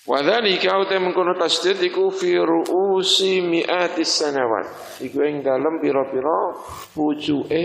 Wadzalika 0.01 0.81
uta 0.81 0.97
mengkono 0.97 1.37
tasdid 1.37 1.77
iku 1.77 2.09
fi 2.09 2.35
ru'usi 2.35 3.39
mi'atis 3.45 4.19
sanawat. 4.19 4.99
Iku 5.05 5.21
ing 5.23 5.45
dalem 5.45 5.77
pira-pira 5.77 6.57
pucuke 6.91 7.63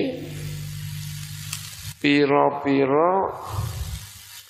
pira-pira 1.96 3.10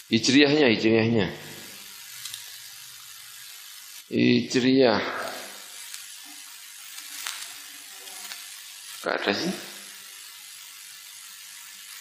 Hijriahnya, 0.10 0.68
hijriahnya. 0.74 1.28
Hijriah. 4.10 5.02
Gak 9.00 9.16
ada 9.16 9.32
sih. 9.32 9.54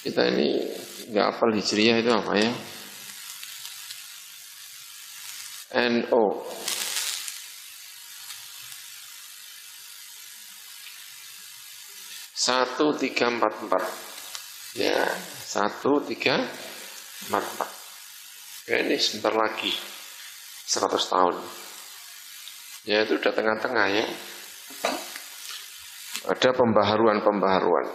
Kita 0.08 0.24
ini 0.34 0.66
nggak 1.12 1.26
hafal 1.30 1.54
hijriah 1.54 2.00
itu 2.00 2.10
apa 2.10 2.32
ya? 2.34 2.52
NO. 5.92 6.24
Satu 12.32 12.96
tiga 12.96 13.28
empat 13.28 13.52
empat. 13.68 14.07
Ya, 14.76 15.08
satu 15.48 16.04
tiga 16.04 16.44
empat 17.28 17.44
empat. 17.44 17.70
Ya, 18.68 18.84
ini 18.84 19.00
sebentar 19.00 19.32
lagi 19.32 19.72
seratus 20.68 21.08
tahun. 21.08 21.36
Ya 22.84 23.04
itu 23.08 23.16
udah 23.16 23.32
tengah-tengah 23.32 23.86
ya. 23.88 24.06
Ada 26.28 26.52
pembaharuan-pembaharuan. 26.52 27.86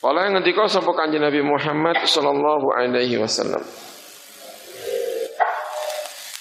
Kala 0.00 0.30
ngendika 0.30 0.70
sapa 0.70 0.94
Kanjeng 0.94 1.24
Nabi 1.24 1.42
Muhammad 1.42 2.06
sallallahu 2.06 2.70
alaihi 2.72 3.18
wasallam. 3.18 3.64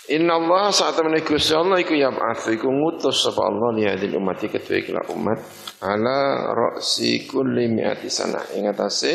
Inna 0.06 0.38
Allah 0.38 0.70
saat 0.70 1.02
Gusti 1.26 1.58
Allah 1.58 1.82
iku 1.82 1.98
yab'atsu 1.98 2.54
iku 2.54 2.70
ngutus 2.70 3.26
sapa 3.26 3.41
Allah 3.41 3.74
li 3.74 4.13
umat 4.13 4.38
kila 4.38 5.02
umat 5.18 5.39
ala 5.84 6.52
ra'si 6.54 7.28
kulli 7.28 7.68
mi'ati 7.68 8.08
sana. 8.08 8.44
Ing 8.56 8.72
atase 8.72 9.14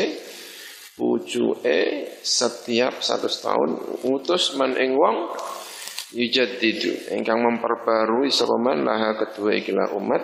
pucuke 0.93 1.79
setiap 2.21 3.01
satu 3.01 3.25
tahun 3.25 3.69
ngutus 4.05 4.59
man 4.59 4.77
ing 4.77 4.93
wong 4.93 5.33
yujaddidu. 6.13 7.15
Ingkang 7.15 7.39
memperbarui 7.41 8.29
sapa 8.29 8.59
man 8.59 8.83
laha 8.85 9.17
kedua 9.17 9.57
kila 9.63 9.95
umat 9.97 10.23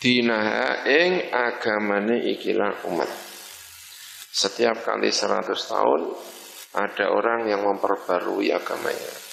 dinaha 0.00 0.88
ing 0.88 1.30
agamane 1.30 2.24
ikilah 2.38 2.88
umat. 2.90 3.10
Setiap 4.28 4.86
kali 4.86 5.10
seratus 5.10 5.66
tahun 5.66 6.02
ada 6.78 7.10
orang 7.10 7.50
yang 7.50 7.66
memperbarui 7.66 8.54
agamanya. 8.54 9.27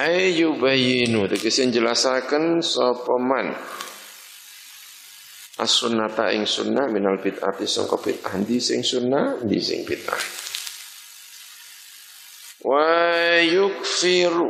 Ayyubayinu 0.00 1.28
tegese 1.28 1.68
jelasaken 1.68 2.64
sapa 2.64 3.20
man 3.20 3.52
as-sunnata 5.60 6.32
ing 6.32 6.48
sunnah 6.48 6.88
minal 6.88 7.20
bid'ati 7.20 7.68
sangka 7.68 8.00
bid'ah 8.00 8.40
di 8.40 8.56
sing 8.64 8.80
sunnah 8.80 9.44
di 9.44 9.60
sing 9.60 9.84
bid'ah. 9.84 10.22
Wa 12.64 12.88
yukfiru 13.44 14.48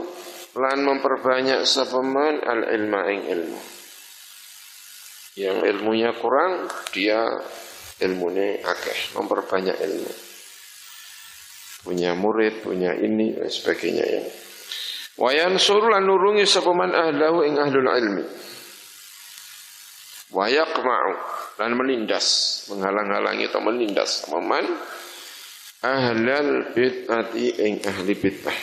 lan 0.54 0.78
memperbanyak 0.86 1.66
sapa 1.66 1.98
man 1.98 2.46
al 2.46 2.70
ilma 2.70 3.10
ing 3.10 3.20
ilmu. 3.26 3.60
Yang 5.34 5.58
ilmunya 5.66 6.10
kurang 6.14 6.70
dia 6.94 7.26
ilmunya 8.06 8.62
akeh, 8.62 9.18
memperbanyak 9.18 9.76
ilmu 9.82 10.30
punya 11.80 12.12
murid, 12.12 12.60
punya 12.60 12.92
ini 12.92 13.40
dan 13.40 13.48
sebagainya 13.48 14.04
ya. 14.04 14.24
Wayan 15.20 15.61
surulan 15.61 16.09
nurungi 16.09 16.48
sepaman 16.48 16.96
ahlahu 16.96 17.44
ing 17.44 17.61
ahlul 17.61 17.92
ilmi. 17.92 18.24
Wayak 20.33 20.80
mau 20.80 21.12
dan 21.61 21.76
menindas, 21.76 22.64
menghalang-halangi 22.72 23.44
atau 23.52 23.61
menindas 23.61 24.24
sepaman 24.24 24.64
ahlal 25.85 26.72
bid'ati 26.72 27.46
ing 27.61 27.85
ahli 27.85 28.16
bid'ah. 28.16 28.59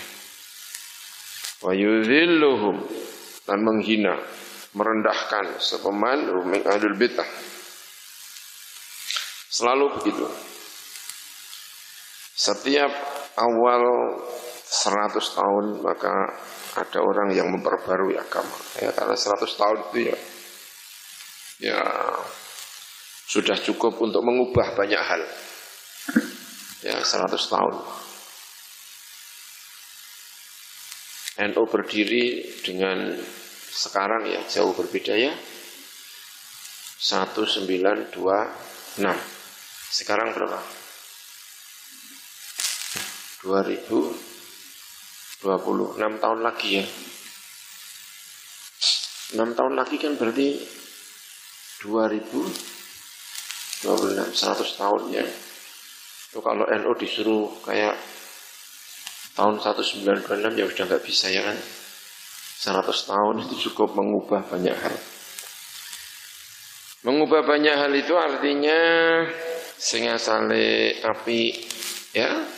Wa 1.61 1.77
yudhilluhum 1.77 2.75
dan 3.45 3.59
menghina, 3.61 4.17
merendahkan 4.73 5.61
sepaman 5.61 6.25
ing 6.57 6.63
ahlul 6.65 6.97
bid'ah. 6.97 7.29
Selalu 9.53 9.85
begitu. 10.01 10.25
Setiap 12.33 12.89
awal 13.37 13.85
100 14.67 15.15
tahun 15.15 15.65
maka 15.79 16.11
ada 16.75 16.99
orang 16.99 17.31
yang 17.31 17.47
memperbarui 17.47 18.19
agama. 18.19 18.51
Ya 18.83 18.91
karena 18.91 19.15
100 19.15 19.47
tahun 19.47 19.77
itu 19.87 19.99
ya 20.11 20.17
ya 21.57 21.81
sudah 23.27 23.57
cukup 23.57 23.95
untuk 24.03 24.21
mengubah 24.21 24.75
banyak 24.75 24.99
hal. 24.99 25.23
Ya 26.83 26.99
100 26.99 27.31
tahun. 27.31 27.75
NU 31.37 31.63
berdiri 31.69 32.49
dengan 32.65 33.13
sekarang 33.71 34.25
ya 34.27 34.41
jauh 34.49 34.73
berbeda 34.73 35.13
ya. 35.15 35.33
1926. 36.97 37.69
Sekarang 39.87 40.33
berapa? 40.33 40.59
2026 45.41 46.23
tahun 46.23 46.39
lagi 46.41 46.69
ya. 46.81 46.85
6 49.37 49.59
tahun 49.59 49.73
lagi 49.75 49.99
kan 49.99 50.15
berarti 50.15 50.55
2026 51.83 54.31
100 54.33 54.79
tahun 54.79 55.01
ya. 55.11 55.25
Itu 56.31 56.39
kalau 56.39 56.65
NU 56.65 56.91
disuruh 56.97 57.51
kayak 57.61 57.93
tahun 59.37 59.61
1926 59.61 60.57
ya 60.57 60.65
sudah 60.65 60.85
nggak 60.89 61.05
bisa 61.05 61.29
ya 61.29 61.43
kan. 61.43 61.57
100 62.57 62.89
tahun 62.89 63.45
itu 63.45 63.69
cukup 63.69 63.93
mengubah 63.93 64.41
banyak 64.49 64.73
hal. 64.73 64.95
Mengubah 67.05 67.45
banyak 67.45 67.77
hal 67.77 67.93
itu 67.93 68.17
artinya 68.17 68.81
sehingga 69.77 70.17
sale 70.17 70.97
api 71.05 71.53
ya 72.17 72.56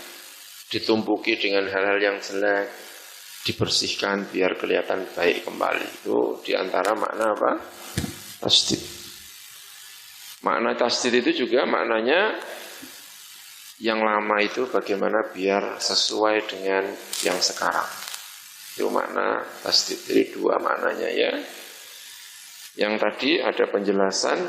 ditumpuki 0.70 1.36
dengan 1.42 1.66
hal-hal 1.66 1.98
yang 1.98 2.18
jelek, 2.22 2.70
dibersihkan 3.44 4.30
biar 4.30 4.56
kelihatan 4.56 5.10
baik 5.18 5.44
kembali. 5.44 6.06
Itu 6.06 6.46
di 6.46 6.54
antara 6.54 6.94
makna 6.94 7.34
apa? 7.34 7.52
Tasdid. 8.40 8.82
Makna 10.46 10.78
tasdid 10.78 11.20
itu 11.20 11.44
juga 11.46 11.68
maknanya 11.68 12.40
yang 13.80 14.04
lama 14.04 14.38
itu 14.44 14.68
bagaimana 14.68 15.32
biar 15.32 15.80
sesuai 15.82 16.48
dengan 16.48 16.84
yang 17.26 17.40
sekarang. 17.40 17.88
Itu 18.76 18.88
makna 18.94 19.44
tasdid. 19.66 20.00
Jadi 20.06 20.24
dua 20.36 20.62
maknanya 20.62 21.10
ya. 21.12 21.32
Yang 22.80 22.94
tadi 23.02 23.32
ada 23.44 23.66
penjelasan 23.68 24.40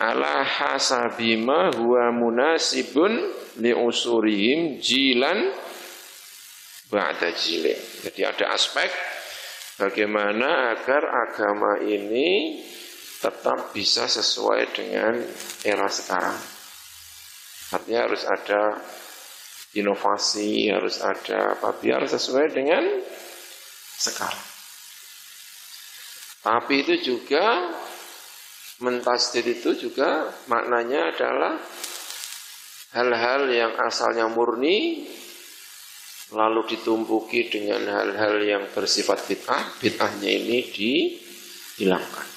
ala 0.00 0.40
hasabima 0.40 1.74
huwa 1.76 2.08
munasibun 2.14 3.41
li 3.60 3.72
usurihim 3.74 4.80
jilan 4.80 5.52
ba'da 6.88 7.32
jilin. 7.36 7.76
Jadi 8.06 8.20
ada 8.24 8.56
aspek 8.56 8.88
bagaimana 9.76 10.76
agar 10.76 11.02
agama 11.28 11.82
ini 11.84 12.62
tetap 13.20 13.74
bisa 13.76 14.08
sesuai 14.08 14.72
dengan 14.72 15.14
era 15.66 15.88
sekarang. 15.90 16.40
Artinya 17.72 18.00
harus 18.04 18.22
ada 18.28 18.62
inovasi, 19.76 20.68
harus 20.68 21.00
ada 21.00 21.56
apa 21.56 21.76
biar 21.80 22.04
sesuai 22.04 22.46
dengan 22.52 22.84
sekarang. 23.96 24.48
Tapi 26.42 26.74
itu 26.82 26.94
juga 27.14 27.70
Mentasdid 28.82 29.46
itu 29.46 29.78
juga 29.78 30.26
maknanya 30.50 31.14
adalah 31.14 31.54
hal-hal 32.92 33.48
yang 33.48 33.72
asalnya 33.80 34.28
murni 34.28 35.08
lalu 36.32 36.64
ditumpuki 36.76 37.48
dengan 37.52 37.84
hal-hal 37.88 38.40
yang 38.40 38.64
bersifat 38.72 39.24
bid'ah, 39.28 39.76
bid'ahnya 39.80 40.30
ini 40.32 40.58
dihilangkan. 40.72 42.28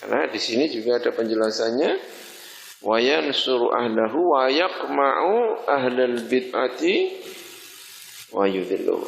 Karena 0.00 0.28
di 0.28 0.40
sini 0.40 0.68
juga 0.68 1.00
ada 1.00 1.12
penjelasannya 1.12 1.90
wa 2.84 2.96
yansuru 2.96 3.72
ahlahu 3.72 4.36
wa 4.36 4.48
yaqma'u 4.48 5.64
ahlal 5.68 6.16
bid'ati 6.28 6.96
wa 8.32 8.44
yudhillu. 8.48 9.04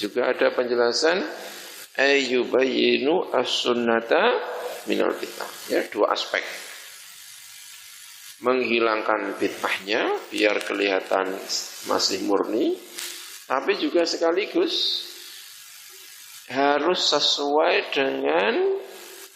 Juga 0.00 0.32
ada 0.32 0.52
penjelasan 0.52 1.20
ayyubayyinu 1.96 3.36
as-sunnata 3.36 4.36
minal 4.88 5.12
bid'ah. 5.16 5.50
Ya, 5.68 5.84
dua 5.92 6.12
aspek 6.16 6.40
menghilangkan 8.40 9.36
bid'ahnya 9.36 10.16
biar 10.32 10.64
kelihatan 10.64 11.36
masih 11.88 12.24
murni 12.24 12.76
tapi 13.50 13.76
juga 13.76 14.06
sekaligus 14.06 15.04
harus 16.50 17.00
sesuai 17.02 17.94
dengan 17.94 18.54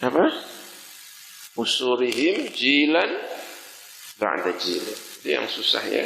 apa? 0.03 0.25
Usurihim 1.55 2.51
jilan 2.51 3.11
ba'da 4.19 4.51
jilan 4.59 4.99
itu 5.19 5.27
yang 5.31 5.47
susah 5.47 5.83
ya. 5.87 6.03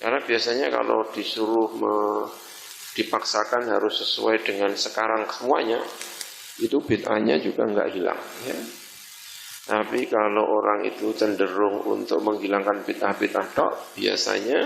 Karena 0.00 0.24
biasanya 0.24 0.72
kalau 0.72 1.12
disuruh 1.12 1.68
me, 1.76 1.96
dipaksakan 2.96 3.68
harus 3.68 4.00
sesuai 4.00 4.44
dengan 4.44 4.72
sekarang 4.72 5.28
semuanya 5.28 5.80
itu 6.58 6.82
bid'ahnya 6.82 7.38
juga 7.38 7.62
nggak 7.70 7.88
hilang 7.94 8.18
ya 8.42 8.58
tapi 9.68 10.08
kalau 10.08 10.48
orang 10.48 10.88
itu 10.88 11.12
cenderung 11.12 11.84
untuk 11.84 12.24
menghilangkan 12.24 12.88
bid'ah-bid'ah 12.88 13.52
tok, 13.52 13.92
biasanya 14.00 14.64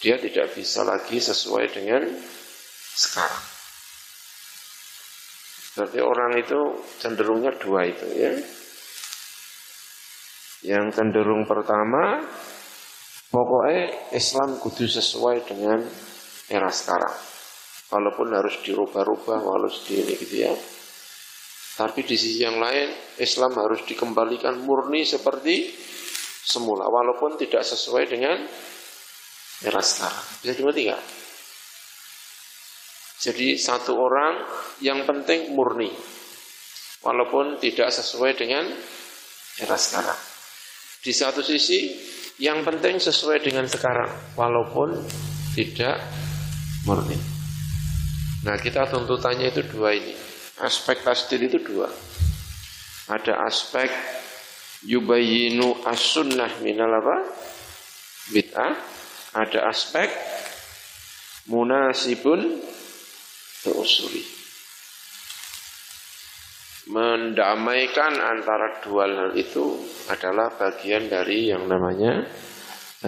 dia 0.00 0.16
tidak 0.16 0.56
bisa 0.56 0.88
lagi 0.88 1.20
sesuai 1.20 1.68
dengan 1.68 2.08
sekarang. 2.96 3.44
Berarti 5.76 6.00
orang 6.00 6.32
itu 6.40 6.60
cenderungnya 6.96 7.52
dua 7.60 7.84
itu 7.84 8.06
ya. 8.16 8.32
Yang 10.64 10.96
cenderung 10.96 11.44
pertama, 11.44 12.24
pokoknya 13.28 14.16
Islam 14.16 14.64
kudu 14.64 14.88
sesuai 14.88 15.44
dengan 15.44 15.84
era 16.48 16.72
sekarang. 16.72 17.12
Walaupun 17.92 18.32
harus 18.32 18.64
dirubah-rubah, 18.64 19.44
di 19.84 19.92
ini 20.00 20.14
gitu 20.24 20.36
ya. 20.40 20.56
Tapi 21.74 22.06
di 22.06 22.14
sisi 22.14 22.38
yang 22.46 22.62
lain 22.62 23.18
Islam 23.18 23.58
harus 23.58 23.82
dikembalikan 23.82 24.62
murni 24.62 25.02
seperti 25.02 25.74
semula 26.44 26.86
walaupun 26.86 27.34
tidak 27.34 27.66
sesuai 27.66 28.04
dengan 28.06 28.46
era 29.58 29.82
sekarang. 29.82 30.24
Bisa 30.38 30.52
dimengerti 30.54 30.82
nggak? 30.86 31.04
Jadi 33.24 33.48
satu 33.58 33.98
orang 33.98 34.44
yang 34.86 35.02
penting 35.02 35.50
murni 35.50 35.90
walaupun 37.02 37.58
tidak 37.58 37.90
sesuai 37.90 38.38
dengan 38.38 38.70
era 39.58 39.74
sekarang. 39.74 40.20
Di 41.02 41.10
satu 41.10 41.42
sisi 41.42 41.90
yang 42.38 42.62
penting 42.62 43.02
sesuai 43.02 43.42
dengan 43.42 43.66
sekarang 43.66 44.38
walaupun 44.38 44.94
tidak 45.58 45.98
murni. 46.86 47.18
Nah 48.46 48.54
kita 48.62 48.86
tuntutannya 48.94 49.50
itu 49.50 49.64
dua 49.74 49.90
ini 49.96 50.23
aspek 50.62 51.02
tasdil 51.02 51.50
itu 51.50 51.58
dua. 51.58 51.90
Ada 53.10 53.42
aspek 53.48 53.90
yubayinu 54.86 55.82
as-sunnah 55.82 56.62
minal 56.62 56.92
apa? 56.94 57.16
Bid'ah. 58.30 58.74
Ada 59.34 59.66
aspek 59.66 60.06
munasibun 61.50 62.62
usuli. 63.74 64.22
Mendamaikan 66.84 68.12
antara 68.20 68.84
dua 68.84 69.08
hal 69.08 69.32
itu 69.34 69.80
adalah 70.12 70.52
bagian 70.52 71.08
dari 71.08 71.48
yang 71.48 71.64
namanya 71.64 72.28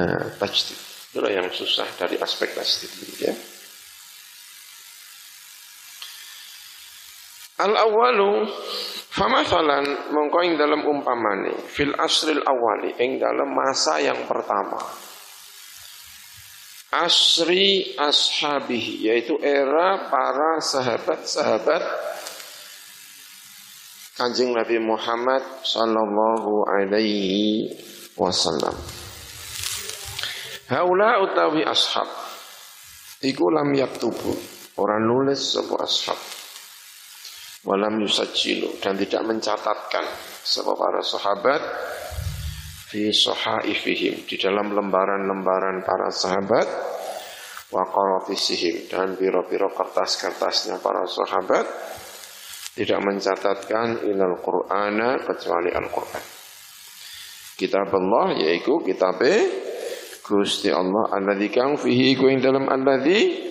uh, 0.00 0.24
tajdid. 0.40 0.80
Itulah 1.12 1.28
yang 1.28 1.48
susah 1.52 1.84
dari 2.00 2.16
aspek 2.16 2.56
tajdid 2.56 2.90
ya. 3.20 3.36
Al 7.56 7.72
awalu 7.72 8.44
famasalan 9.16 10.12
mongko 10.12 10.38
ing 10.44 10.60
dalam 10.60 10.84
umpamane 10.84 11.56
fil 11.72 11.96
asril 11.96 12.44
awali 12.44 12.92
ing 13.00 13.16
dalam 13.16 13.48
masa 13.48 13.96
yang 13.96 14.28
pertama. 14.28 14.76
Asri 16.92 17.96
ashabihi 17.96 19.08
yaitu 19.08 19.40
era 19.40 20.08
para 20.12 20.60
sahabat-sahabat 20.60 21.82
Kanjeng 24.16 24.56
Nabi 24.56 24.80
Muhammad 24.80 25.44
sallallahu 25.60 26.64
alaihi 26.64 27.68
wasallam. 28.16 28.72
Haula 30.72 31.20
utawi 31.24 31.64
ashab 31.64 32.08
iku 33.24 33.48
lam 33.52 33.76
yaktubu 33.76 34.32
orang 34.80 35.04
nulis 35.04 35.56
sebuah 35.56 35.84
ashab 35.84 36.16
walam 37.66 37.98
yusajilu 37.98 38.78
dan 38.78 38.94
tidak 38.94 39.26
mencatatkan 39.26 40.06
sebab 40.46 40.78
para 40.78 41.02
sahabat 41.02 41.62
fi 42.86 43.10
sahaifihim 43.10 44.22
di 44.22 44.38
dalam 44.38 44.70
lembaran-lembaran 44.70 45.82
para 45.82 46.08
sahabat 46.14 46.66
wa 47.74 47.82
qaratisihim 47.90 48.86
dan 48.86 49.18
biro-biro 49.18 49.74
kertas-kertasnya 49.74 50.78
para 50.78 51.02
sahabat 51.10 51.66
tidak 52.78 53.02
mencatatkan 53.02 54.06
ilal 54.06 54.38
qur'ana 54.38 55.18
kecuali 55.26 55.74
Al-Qur'an. 55.74 56.24
Kitab 57.56 57.88
Allah 57.88 58.36
yaitu 58.36 58.84
kitab 58.84 59.18
Gusti 60.22 60.68
Allah 60.68 61.08
alladzi 61.08 61.48
kang 61.48 61.80
fihi 61.80 62.14
ku 62.14 62.28
dalam 62.36 62.68
alladzi 62.68 63.42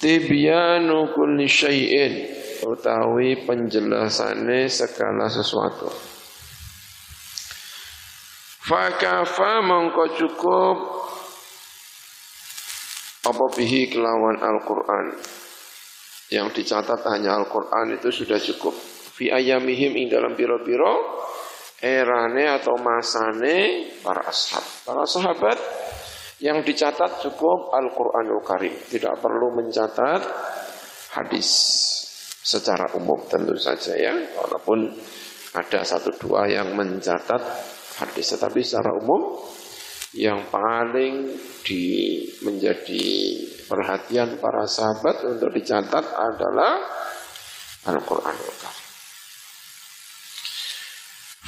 tibyanu 0.00 1.12
kulli 1.12 1.46
syai'in 1.46 2.37
utawi 2.64 3.46
penjelasane 3.46 4.66
segala 4.66 5.30
sesuatu. 5.30 5.90
Fakafa 8.68 9.64
mongko 9.64 10.04
cukup. 10.18 10.76
Apa 13.24 13.44
bihi 13.56 13.92
kelawan 13.92 14.40
Al-Quran? 14.40 15.06
Yang 16.28 16.48
dicatat 16.60 17.00
hanya 17.08 17.40
Al-Quran 17.40 17.96
itu 17.96 18.12
sudah 18.12 18.36
cukup. 18.36 18.76
Fi 19.16 19.32
ayamihim 19.32 19.96
ing 19.96 20.12
dalam 20.12 20.36
biro-biro 20.36 21.24
erane 21.80 22.44
atau 22.44 22.76
masane 22.76 23.88
para 24.04 24.28
ashab. 24.28 24.64
Para 24.84 25.08
sahabat 25.08 25.58
yang 26.44 26.60
dicatat 26.60 27.24
cukup 27.24 27.72
Al-Quranul 27.72 28.44
Karim. 28.44 28.76
Tidak 28.76 29.16
perlu 29.16 29.56
mencatat 29.56 30.20
hadis 31.16 31.48
secara 32.48 32.88
umum 32.96 33.20
tentu 33.28 33.52
saja 33.60 33.92
ya. 33.92 34.16
Walaupun 34.16 34.88
ada 35.52 35.84
satu 35.84 36.16
dua 36.16 36.48
yang 36.48 36.72
mencatat 36.72 37.42
hadis 38.00 38.32
tetapi 38.32 38.64
secara 38.64 38.96
umum 38.96 39.36
yang 40.16 40.48
paling 40.48 41.28
di 41.60 42.24
menjadi 42.40 43.04
perhatian 43.68 44.40
para 44.40 44.64
sahabat 44.64 45.28
untuk 45.28 45.52
dicatat 45.52 46.04
adalah 46.16 46.80
Al-Qur'anul 47.92 48.56
Karim. 48.56 48.86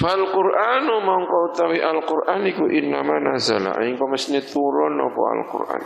Fal 0.01 0.25
Qur'anu 0.33 0.95
mongko 1.01 1.39
utawi 1.53 1.81
Al-Qur'an 1.81 2.45
iku 2.45 2.69
innama 2.69 3.17
nazala. 3.21 3.81
Ing 3.85 3.97
pemesne 3.97 4.45
turun 4.45 5.01
apa 5.01 5.23
Al-Qur'an? 5.41 5.83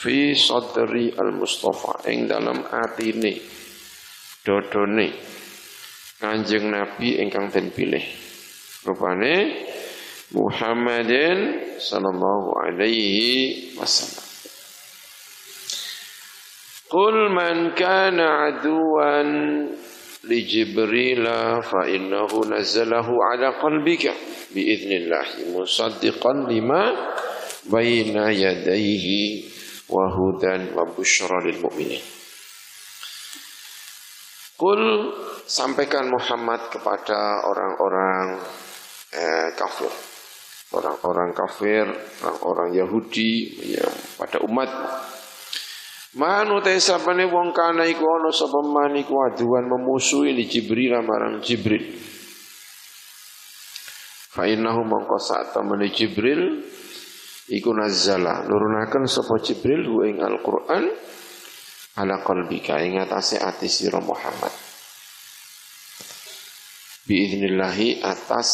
Fi 0.00 0.32
sadri 0.32 1.12
al-Mustafa. 1.12 2.08
Ing 2.08 2.28
dalam 2.28 2.64
atine 2.64 3.59
dodone 4.44 5.10
Kanjeng 6.20 6.68
Nabi 6.68 7.16
ingkang 7.16 7.48
den 7.48 7.72
pilih. 7.72 8.04
Rupane 8.84 9.56
Muhammadin 10.36 11.64
sallallahu 11.80 12.60
alaihi 12.60 13.72
wasallam. 13.80 14.28
Qul 16.92 17.16
man 17.32 17.72
kana 17.72 18.52
aduwan 18.52 19.28
li 20.28 20.38
Jibril 20.44 21.24
fa 21.64 21.88
innahu 21.88 22.44
nazzalahu 22.52 23.16
ala 23.32 23.56
qalbika 23.56 24.12
bi 24.52 24.76
idznillah 24.76 25.56
musaddiqan 25.56 26.52
lima 26.52 27.16
baina 27.64 28.28
yadayhi 28.28 29.48
wa 29.88 30.04
hudan 30.12 30.76
wa 30.76 30.84
busyra 30.84 31.40
lil 31.48 31.64
mu'minin. 31.64 32.19
Kul 34.60 35.08
sampaikan 35.48 36.12
Muhammad 36.12 36.68
kepada 36.68 37.48
orang-orang 37.48 38.44
eh, 39.16 39.48
kafir. 39.56 39.88
orang-orang 40.70 41.34
kafir, 41.34 41.82
orang-orang 42.22 42.70
Yahudi 42.78 43.58
yang 43.74 43.90
pada 44.14 44.38
umat 44.46 44.70
Manu 46.10 46.58
te 46.58 46.74
sapane 46.82 47.22
wong 47.22 47.54
kana 47.54 47.86
iku 47.86 48.02
ana 48.02 48.34
sapa 48.34 48.66
man 48.66 48.98
iku 48.98 49.14
aduan 49.30 49.70
memusuhi 49.70 50.34
li 50.34 50.50
Jibril 50.50 50.98
marang 51.06 51.38
Jibril. 51.38 51.86
Fa 54.34 54.42
innahu 54.42 54.82
mongko 54.82 55.18
sak 55.22 55.54
Jibril 55.94 56.66
iku 57.46 57.70
nazzala 57.70 58.42
nurunaken 58.42 59.06
sapa 59.06 59.38
Jibril 59.38 59.86
hu 59.86 60.02
ing 60.02 60.18
Al-Qur'an 60.18 60.90
ala 61.98 62.22
qalbika 62.22 62.78
ing 62.84 63.02
atase 63.02 63.40
ati 63.40 63.66
sira 63.66 63.98
Muhammad. 63.98 64.52
Biiznillahi 67.10 68.06
atas 68.06 68.48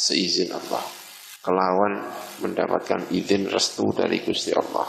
seizin 0.00 0.54
Allah. 0.56 0.80
Kelawan 1.40 2.04
mendapatkan 2.44 3.12
izin 3.12 3.48
restu 3.48 3.92
dari 3.92 4.20
Gusti 4.24 4.52
Allah. 4.52 4.88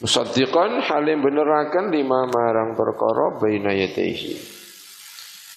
Musaddiqan 0.00 0.80
halim 0.84 1.20
benerakan 1.24 1.92
lima 1.92 2.28
marang 2.28 2.76
perkara 2.76 3.36
baina 3.40 3.72
yadaihi. 3.72 4.36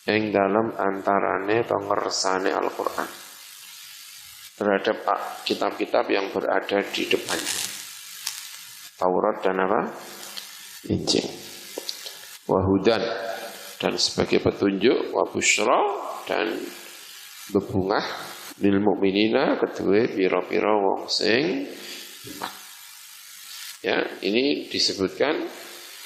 Yang 0.07 0.23
dalam 0.33 0.73
antarane 0.75 1.61
atau 1.61 1.79
ngersane 1.79 2.49
Al-Quran. 2.49 3.09
Terhadap 4.57 4.97
kitab-kitab 5.47 6.05
yang 6.11 6.31
berada 6.33 6.79
di 6.91 7.03
depannya. 7.07 7.59
Taurat 8.97 9.41
dan 9.41 9.57
apa? 9.61 9.81
Injil. 10.89 11.27
Wahudan 12.49 13.03
dan 13.77 13.93
sebagai 13.97 14.41
petunjuk 14.41 15.13
wa 15.13 15.25
dan 16.25 16.47
bebungah 17.53 18.05
lil 18.61 18.77
mukminina 18.77 19.57
kedua 19.57 20.09
pira-pira 20.09 20.71
wong 20.77 21.09
sing. 21.09 21.65
Ya, 23.81 23.97
ini 24.21 24.69
disebutkan 24.69 25.49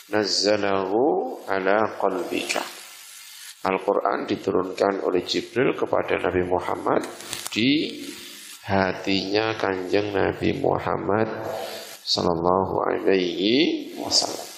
nazzalahu 0.08 1.04
ala 1.48 2.00
qalbika. 2.00 2.64
Al-Quran 3.66 4.30
diturunkan 4.30 5.04
oleh 5.04 5.26
Jibril 5.26 5.76
kepada 5.76 6.22
Nabi 6.22 6.46
Muhammad 6.48 7.02
di 7.52 8.00
hatinya 8.64 9.58
kanjeng 9.60 10.14
Nabi 10.14 10.56
Muhammad 10.62 11.28
Sallallahu 12.06 12.76
Alaihi 12.86 13.98
Wasallam. 13.98 14.55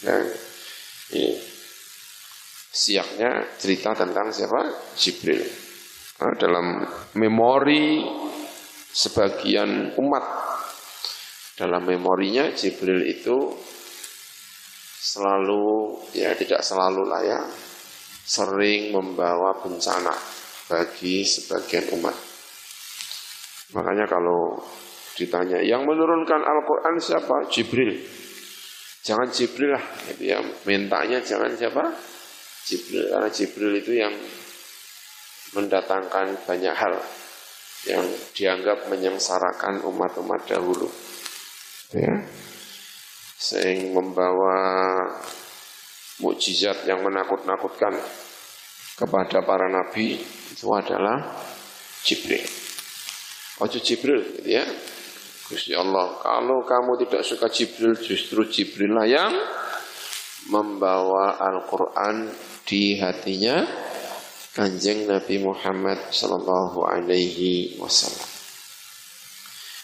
Dan 0.00 0.22
ini 1.16 1.36
siaknya 2.70 3.56
cerita 3.60 3.92
tentang 3.92 4.32
siapa? 4.32 4.92
Jibril. 4.96 5.42
Nah, 6.20 6.32
dalam 6.36 6.66
memori 7.16 8.04
sebagian 8.90 9.94
umat 9.96 10.24
dalam 11.60 11.84
memorinya 11.84 12.48
Jibril 12.56 13.04
itu 13.04 13.36
selalu 15.00 15.92
ya 16.16 16.32
tidak 16.32 16.64
selalu 16.64 17.04
lah 17.04 17.20
ya 17.20 17.40
sering 18.24 18.96
membawa 18.96 19.60
bencana 19.60 20.12
bagi 20.72 21.20
sebagian 21.20 21.92
umat. 22.00 22.16
Makanya 23.76 24.08
kalau 24.08 24.56
ditanya 25.18 25.60
yang 25.60 25.84
menurunkan 25.84 26.40
Al-Quran 26.40 26.96
siapa? 26.96 27.36
Jibril. 27.52 27.92
Jangan 29.00 29.28
Jibril 29.32 29.72
lah, 29.72 29.84
gitu 30.12 30.22
ya. 30.28 30.38
Mintanya 30.68 31.24
jangan 31.24 31.52
siapa? 31.56 31.84
Jibril. 32.68 33.08
Karena 33.08 33.28
Jibril 33.32 33.72
itu 33.80 33.92
yang 33.96 34.12
mendatangkan 35.56 36.46
banyak 36.46 36.74
hal 36.76 36.94
yang 37.88 38.04
dianggap 38.36 38.92
menyengsarakan 38.92 39.80
umat-umat 39.88 40.44
dahulu 40.44 40.86
ya 41.96 42.12
sing 43.40 43.96
membawa 43.96 44.60
mukjizat 46.20 46.84
yang 46.84 47.00
menakut-nakutkan 47.00 47.96
kepada 49.00 49.40
para 49.40 49.66
nabi 49.72 50.20
itu 50.52 50.68
adalah 50.76 51.40
Jibril. 52.04 52.44
Ojo 53.64 53.80
Jibril 53.80 54.20
gitu 54.36 54.60
ya. 54.60 54.64
Gusti 55.50 55.74
Allah, 55.74 56.14
kalau 56.22 56.62
kamu 56.62 57.02
tidak 57.02 57.26
suka 57.26 57.50
Jibril, 57.50 57.98
justru 57.98 58.46
Jibril 58.46 58.94
lah 58.94 59.02
yang 59.02 59.34
membawa 60.46 61.42
Al-Quran 61.42 62.30
di 62.62 62.94
hatinya. 63.02 63.66
Kanjeng 64.50 65.06
Nabi 65.06 65.38
Muhammad 65.42 66.10
Sallallahu 66.10 66.82
Alaihi 66.82 67.78
Wasallam. 67.78 68.26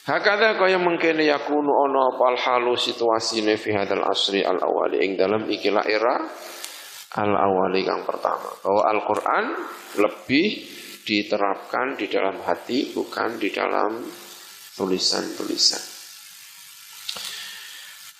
Hakada 0.06 0.58
kaya 0.58 0.78
mengkene 0.78 1.22
yakunu 1.26 1.70
ono 1.70 2.14
apa 2.14 2.34
halu 2.34 2.74
situasine 2.74 3.58
fi 3.58 3.74
hadal 3.74 4.06
asri 4.06 4.42
al 4.42 4.58
awali 4.58 5.02
ing 5.02 5.18
dalam 5.18 5.46
ikilah 5.50 5.86
era 5.86 6.18
al 7.18 7.32
awali 7.34 7.82
kang 7.82 8.02
pertama. 8.06 8.54
Bahwa 8.62 8.82
Al 8.86 9.00
Quran 9.02 9.44
lebih 10.02 10.46
diterapkan 11.06 11.94
di 11.94 12.06
dalam 12.10 12.42
hati 12.42 12.90
bukan 12.90 13.38
di 13.38 13.50
dalam 13.54 14.02
tulisan-tulisan. 14.76 15.96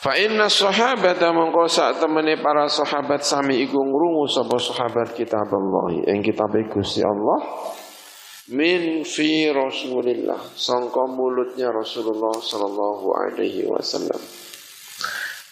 Fa 0.07 0.15
inna 0.15 0.47
sahabata 0.47 1.35
mongko 1.35 1.67
sak 1.67 1.99
temene 1.99 2.39
para 2.39 2.71
sahabat 2.71 3.27
sami 3.27 3.67
iku 3.67 3.81
ngrungu 3.81 4.31
sapa 4.31 4.55
sahabat 4.55 5.19
kitab 5.19 5.51
Allah 5.51 5.99
ing 6.07 6.23
kitab 6.23 6.55
Gusti 6.71 7.03
Allah 7.03 7.43
min 8.55 9.03
fi 9.03 9.51
Rasulillah 9.51 10.55
sangka 10.55 11.11
mulutnya 11.11 11.75
Rasulullah 11.75 12.39
sallallahu 12.39 13.07
alaihi 13.19 13.67
wasallam. 13.67 14.21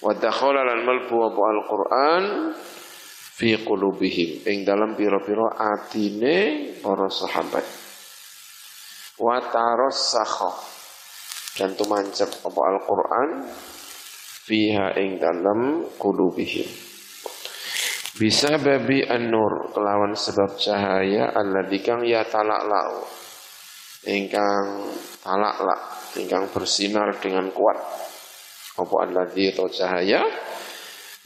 Wa 0.05 0.15
dakhala 0.15 0.63
lan 0.63 0.87
malbu 0.87 1.17
al-Qur'an 1.35 2.55
fi 3.35 3.59
qulubihim 3.59 4.47
ing 4.47 4.63
dalam 4.63 4.95
pira-pira 4.95 5.51
atine 5.57 6.79
para 6.79 7.11
sahabat. 7.11 7.67
Wa 9.19 9.43
tarassakha 9.51 10.74
dan 11.55 11.79
tumancep 11.79 12.43
apa 12.43 12.61
Al-Qur'an? 12.75 13.31
Fiha 14.45 14.93
ing 15.01 15.17
dalam 15.17 15.89
qulubihim. 15.97 16.69
Bisa 18.15 18.61
babi 18.61 19.03
an-nur 19.03 19.73
kelawan 19.75 20.15
sebab 20.15 20.55
cahaya 20.61 21.35
alladzi 21.35 21.83
kang 21.83 22.05
ya 22.07 22.23
talaklau 22.29 23.03
ingkang 24.07 24.87
talakla 25.25 25.75
ingkang 26.21 26.47
bersinar 26.53 27.17
dengan 27.19 27.51
kuat. 27.51 27.79
Apa 28.79 28.95
alladzi 29.09 29.55
atau 29.55 29.67
cahaya? 29.67 30.23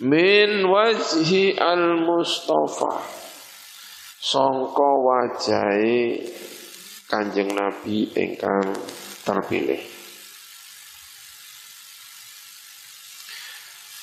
Min 0.06 0.64
wajhi 0.64 1.58
al-mustafa. 1.58 3.18
Sangka 4.18 4.90
wajahe 4.98 6.22
Kanjeng 7.08 7.50
Nabi 7.56 8.12
ingkang 8.14 8.76
terpilih 9.24 9.97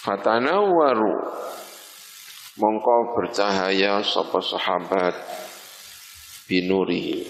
Fatanawwaru 0.05 1.17
mongko 2.61 3.17
bercahaya 3.17 4.05
sapa 4.05 4.37
sahabat 4.37 5.17
binuri. 6.45 7.25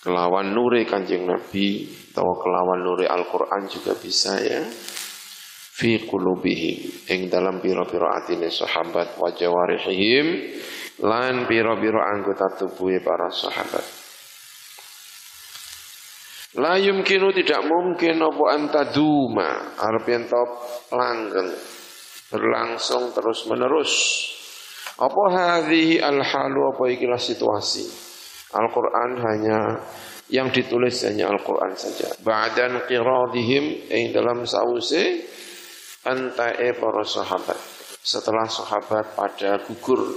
Kelawan 0.00 0.56
nuri 0.56 0.88
kanjeng 0.88 1.28
Nabi 1.28 1.92
atau 2.08 2.40
kelawan 2.40 2.80
nuri 2.80 3.04
Al-Quran 3.04 3.68
juga 3.68 3.92
bisa 4.00 4.40
ya. 4.40 4.64
Fi 5.74 6.08
qulubihim 6.08 7.12
ing 7.12 7.28
dalam 7.28 7.60
pira-pira 7.60 8.24
atine 8.24 8.48
sahabat 8.48 9.20
wa 9.20 9.28
jawarihim 9.28 10.56
lan 11.04 11.44
pira-pira 11.44 12.00
anggota 12.16 12.48
tubuh 12.56 12.96
para 13.04 13.28
sahabat 13.28 14.03
La 16.54 16.78
yumkinu 16.78 17.34
tidak 17.34 17.66
mungkin 17.66 18.22
apa 18.22 18.44
antaduma 18.54 19.74
arep 19.74 20.06
yen 20.06 20.22
langgeng 20.94 21.50
berlangsung 22.30 23.10
terus 23.10 23.50
menerus. 23.50 23.92
Apa 24.94 25.22
hadhihi 25.34 25.98
al-halu 25.98 26.70
apa 26.70 26.86
ikilah 26.94 27.18
situasi? 27.18 27.82
Al-Quran 28.54 29.10
hanya 29.18 29.58
yang 30.30 30.54
ditulis 30.54 31.02
hanya 31.02 31.26
Al-Quran 31.34 31.74
saja. 31.74 32.14
Ba'dan 32.22 32.86
qiradihim 32.86 33.90
yang 33.90 34.14
dalam 34.14 34.46
sause 34.46 35.26
antae 36.06 36.70
para 36.78 37.02
sahabat. 37.02 37.58
Setelah 37.98 38.46
sahabat 38.46 39.18
pada 39.18 39.58
gugur, 39.66 40.14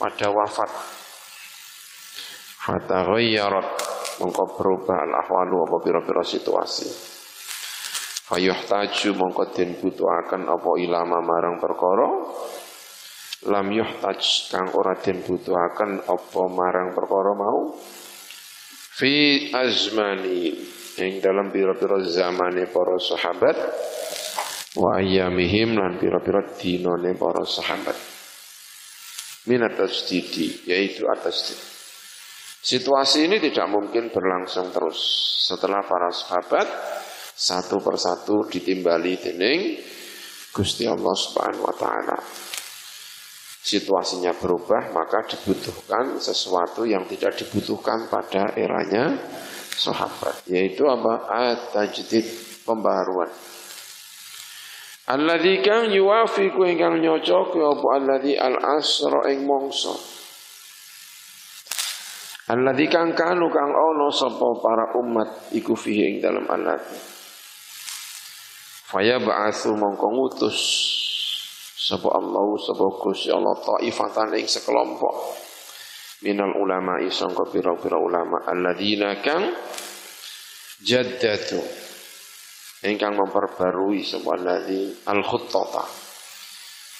pada 0.00 0.32
wafat. 0.32 0.72
Fataghayyarat 2.64 3.83
mengko 4.22 4.44
berubah 4.54 4.98
al-ahwalu 5.08 5.56
apa 5.66 5.76
pira-pira 5.82 6.22
situasi. 6.22 6.88
Fayuhtaju 8.24 9.08
mongko 9.20 9.44
den 9.52 9.76
butuhaken 9.76 10.48
apa 10.48 10.70
ilama 10.80 11.20
marang 11.20 11.60
perkara. 11.60 12.08
Lam 13.44 13.68
yuhtaj 13.68 14.20
kang 14.48 14.72
ora 14.72 14.96
den 14.96 15.20
butuhaken 15.20 16.08
apa 16.08 16.42
marang 16.48 16.96
perkara 16.96 17.32
mau. 17.36 17.76
Fi 18.94 19.50
azmani 19.52 20.56
yang 20.96 21.20
dalam 21.20 21.52
pira-pira 21.52 22.00
zamane 22.00 22.70
para 22.70 22.96
sahabat. 22.96 23.56
Wa 24.78 25.02
ayyamihim 25.02 25.76
lan 25.76 26.00
pira-pira 26.00 26.48
dinone 26.56 27.12
para 27.18 27.44
sahabat. 27.44 27.98
Minat 29.44 29.76
tasdidi 29.76 30.64
yaitu 30.64 31.04
atas 31.12 31.73
Situasi 32.64 33.28
ini 33.28 33.36
tidak 33.44 33.68
mungkin 33.68 34.08
berlangsung 34.08 34.72
terus. 34.72 34.96
Setelah 35.44 35.84
para 35.84 36.08
sahabat 36.08 36.64
satu 37.36 37.84
persatu 37.84 38.48
ditimbali 38.48 39.20
dening 39.20 39.76
Gusti 40.48 40.88
Allah 40.88 41.12
Subhanahu 41.12 41.68
wa 41.68 41.76
taala. 41.76 42.18
Situasinya 43.64 44.32
berubah, 44.36 44.92
maka 44.92 45.24
dibutuhkan 45.28 46.20
sesuatu 46.20 46.84
yang 46.88 47.04
tidak 47.08 47.36
dibutuhkan 47.36 48.08
pada 48.12 48.52
eranya 48.56 49.16
sahabat, 49.72 50.44
yaitu 50.48 50.84
apa? 50.84 51.28
At-tajdid, 51.32 52.28
pembaruan. 52.68 53.32
Alladzi 55.04 55.60
kang 55.60 55.92
yuwafiqu 55.92 56.64
ingkang 56.64 56.96
nyocok 56.96 57.60
ya 57.60 57.76
apa 57.76 57.88
alladzi 58.00 58.32
al-asra 58.40 59.32
ing 59.32 59.44
mongso. 59.44 60.23
Alladzi 62.54 62.86
kang 62.86 63.10
kanu 63.18 63.50
kang 63.50 63.74
ono 63.74 64.14
sapa 64.14 64.46
para 64.62 64.94
umat 65.02 65.50
iku 65.58 65.74
fihi 65.74 66.02
ing 66.06 66.16
dalam 66.22 66.46
alladzi. 66.46 66.98
Faya 68.94 69.18
ba'atsu 69.18 69.74
mongko 69.74 70.06
ngutus 70.14 70.58
sapa 71.74 72.14
Allah 72.14 72.46
sapa 72.62 72.86
Gusti 73.02 73.34
Allah 73.34 73.58
taifatan 73.58 74.38
ing 74.38 74.46
sekelompok 74.46 75.14
minal 76.22 76.54
ulama 76.56 77.02
sangka 77.10 77.42
pira-pira 77.50 77.98
ulama 77.98 78.46
alladzina 78.46 79.18
kang 79.18 79.50
jaddatu 80.78 81.58
ingkang 82.86 83.18
memperbarui 83.18 84.00
semua 84.00 84.38
alladzi 84.38 84.94
al-khuttata 85.10 85.84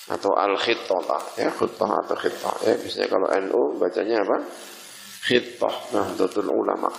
atau 0.05 0.33
al-khittata 0.37 1.41
ya 1.41 1.49
khuttah 1.49 1.91
atau 2.05 2.17
khittah 2.19 2.57
ya 2.69 2.77
biasanya 2.77 3.09
kalau 3.09 3.29
NU 3.41 3.63
bacanya 3.81 4.21
apa 4.21 4.37
khittah 5.25 5.75
nahdlatul 5.97 6.53
ulama. 6.53 6.93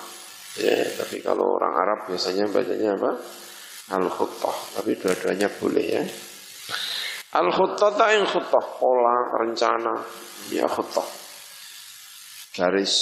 Ya 0.57 0.88
tapi 0.97 1.21
kalau 1.21 1.59
orang 1.59 1.73
Arab 1.78 1.99
biasanya 2.09 2.49
bacanya 2.49 2.97
apa? 2.97 3.11
Al-khuttah 3.86 4.57
tapi 4.82 4.97
dua-duanya 4.97 5.47
boleh 5.61 5.86
ya. 5.86 6.03
Al-khuttata 7.36 8.05
yang 8.15 8.26
khuttah 8.26 8.65
pola 8.82 9.17
rencana 9.43 9.93
ya 10.49 10.65
khuttah 10.65 11.05
garis 12.55 12.95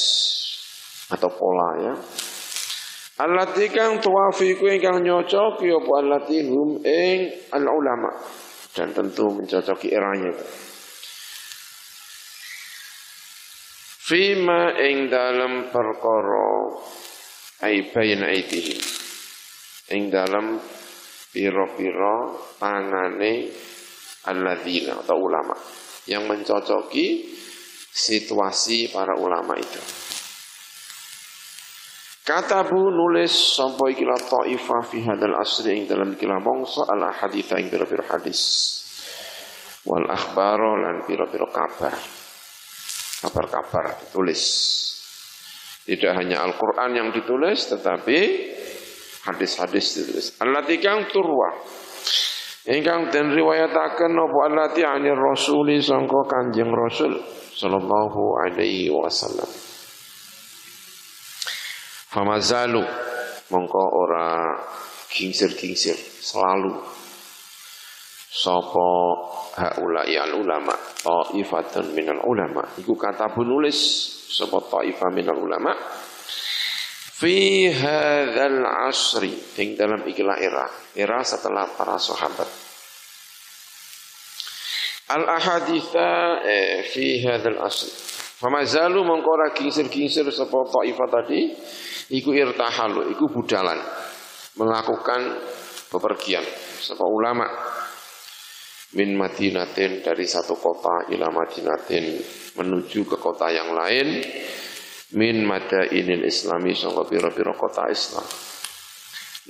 atau 1.13 1.29
pola 1.29 1.69
ya. 1.79 1.93
Allati 3.13 3.69
kang 3.69 4.01
tuwafiku 4.01 4.65
ingkang 4.73 5.05
nyocok 5.05 5.61
ya 5.61 5.77
apa 5.77 5.91
allati 6.01 6.41
hum 6.49 6.81
ing 6.81 7.19
al 7.53 7.61
ulama 7.69 8.09
dan 8.73 8.89
tentu 8.89 9.29
mencocoki 9.29 9.93
eranya 9.93 10.33
itu. 10.33 10.47
Fima 14.03 14.75
ing 14.83 15.07
dalam 15.07 15.71
perkara 15.71 16.75
ai 17.63 17.87
bayin 17.87 18.19
aidihim. 18.19 18.83
Ing 19.95 20.11
dalam 20.11 20.59
piro-piro 21.31 22.35
tangane 22.59 23.47
alladzina 24.27 24.99
atau 24.99 25.15
ulama 25.23 25.55
yang 26.11 26.27
mencocoki 26.27 27.31
situasi 27.87 28.91
para 28.91 29.15
ulama 29.15 29.55
itu. 29.55 29.79
Katabu 32.27 32.91
nulis 32.91 33.31
sampai 33.55 33.95
ikilah 33.95 34.19
ta'ifah 34.19 34.81
fi 34.83 34.99
hadal 34.99 35.39
asri 35.39 35.79
ing 35.79 35.87
dalam 35.87 36.19
ikilah 36.19 36.43
mongso 36.43 36.83
ala 36.83 37.07
haditha 37.23 37.55
ing 37.55 37.71
biro-biro 37.71 38.03
hadis. 38.03 38.67
Wal 39.87 40.11
akhbaro 40.11 40.75
lan 40.75 41.07
biro-biro 41.07 41.47
kabar 41.47 42.22
kabar-kabar 43.23 44.03
ditulis. 44.03 44.43
Tidak 45.83 46.11
hanya 46.15 46.43
Al-Quran 46.43 46.91
yang 46.95 47.09
ditulis 47.15 47.71
tetapi 47.71 48.19
hadis-hadis 49.27 49.85
ditulis. 49.99 50.27
Allati 50.43 50.79
kang 50.83 51.07
turwa. 51.07 51.55
Ingkang 52.63 53.11
den 53.11 53.35
riwayataken 53.35 54.11
apa 54.15 54.39
allati 54.47 54.87
anir 54.87 55.19
rasuli 55.19 55.83
sangka 55.83 56.23
kanjeng 56.27 56.71
rasul 56.71 57.19
sallallahu 57.51 58.39
alaihi 58.47 58.87
wasallam. 58.87 59.47
Famazalu 62.07 62.83
mongko 63.51 63.83
ora 63.83 64.55
kingsir-kingsir 65.11 65.97
selalu 66.23 67.02
sapa 68.33 68.89
haula'i 69.61 70.17
al 70.17 70.33
ulama? 70.33 70.73
Taifatun 70.73 71.93
minal 71.93 72.25
ulama. 72.25 72.65
Iku 72.81 72.97
kata 72.97 73.29
penulis 73.29 73.77
sapa 74.33 74.57
taifah 74.65 75.13
minal 75.13 75.37
ulama? 75.37 75.77
Fi 77.13 77.69
hadzal 77.69 78.65
asri 78.89 79.37
ing 79.61 79.77
dalam 79.77 80.01
ikilah 80.09 80.41
era. 80.41 80.65
Era 80.97 81.21
setelah 81.21 81.69
para 81.77 82.01
sahabat. 82.01 82.49
Al 85.13 85.23
ahaditha 85.29 86.41
eh, 86.41 86.81
fi 86.89 87.21
hadzal 87.21 87.61
asri. 87.61 87.93
Famazalu 88.43 89.07
mongko 89.07 89.29
ora 89.29 89.47
kingsir-kingsir 89.55 90.27
sapa 90.33 90.57
taifah 90.67 91.07
tadi 91.07 91.53
iku 92.11 92.33
irtahalu, 92.33 93.13
iku 93.13 93.29
budalan. 93.29 93.77
Melakukan 94.59 95.21
bepergian. 95.93 96.43
Sebab 96.83 97.07
ulama 97.07 97.47
min 98.93 99.17
Madinatin 99.17 100.05
dari 100.05 100.25
satu 100.29 100.53
kota 100.53 101.09
ila 101.09 101.33
Madinatin 101.33 102.21
menuju 102.57 103.09
ke 103.09 103.17
kota 103.17 103.49
yang 103.49 103.73
lain 103.73 104.21
min 105.17 105.45
madainil 105.45 106.25
islami 106.25 106.73
sangka 106.73 107.05
pira-pira 107.05 107.53
kota 107.53 107.89
Islam. 107.89 108.25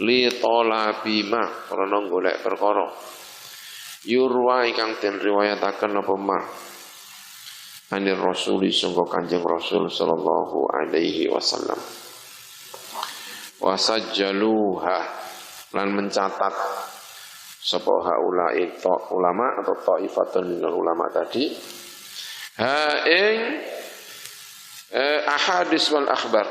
Li 0.04 0.28
talabima 0.40 1.68
karena 1.68 1.98
golek 2.08 2.44
perkara. 2.44 2.88
Yurwa 4.04 4.68
ingkang 4.68 5.00
den 5.00 5.16
riwayataken 5.20 6.04
apa 6.04 6.16
ma? 6.20 6.40
Anir 7.96 8.20
rasuli 8.20 8.72
sangka 8.72 9.08
kanjeng 9.08 9.44
rasul 9.44 9.88
sallallahu 9.88 10.68
alaihi 10.72 11.32
wasallam. 11.32 11.80
Wasajjaluha 13.64 14.98
lan 15.72 15.88
mencatat 15.96 16.56
sapa 17.64 17.92
haula 18.04 18.52
itu 18.60 18.92
ulama 19.16 19.64
atau 19.64 19.80
taifatun 19.80 20.60
minal 20.60 20.76
ulama 20.76 21.08
tadi? 21.16 21.48
Ha 22.60 23.08
ing 23.08 23.38
eh, 24.92 25.20
ahadis 25.24 25.88
wal 25.96 26.12
akhbar 26.12 26.46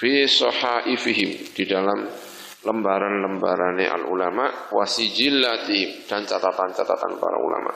fi 0.00 0.24
sahaifihim 0.24 1.52
di 1.52 1.64
dalam 1.68 2.08
lembaran-lembarane 2.62 3.86
al 3.86 4.08
ulama 4.08 4.72
wasijillati 4.72 6.08
dan 6.08 6.24
catatan-catatan 6.24 7.12
para 7.20 7.38
ulama 7.38 7.70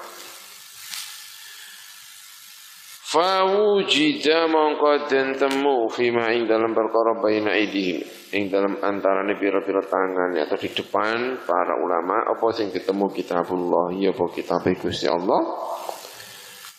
Fawujida 3.07 4.51
mongko 4.51 5.07
den 5.07 5.39
temu 5.39 5.87
fima 5.87 6.27
ing 6.35 6.51
dalam 6.51 6.75
perkara 6.75 7.15
baina 7.23 7.55
aidihim 7.55 8.03
ing 8.35 8.51
dalam 8.51 8.83
antarane 8.83 9.39
pira-pira 9.39 9.79
tangan 9.79 10.35
atau 10.35 10.59
di 10.59 10.75
depan 10.75 11.39
para 11.47 11.79
ulama. 11.79 12.27
Apa 12.35 12.51
sing 12.51 12.75
ketemu 12.75 13.07
kitabullah? 13.15 13.95
Ya 13.95 14.11
apa 14.11 14.27
kitab 14.35 14.67
Gusti 14.83 15.07
Allah? 15.07 15.39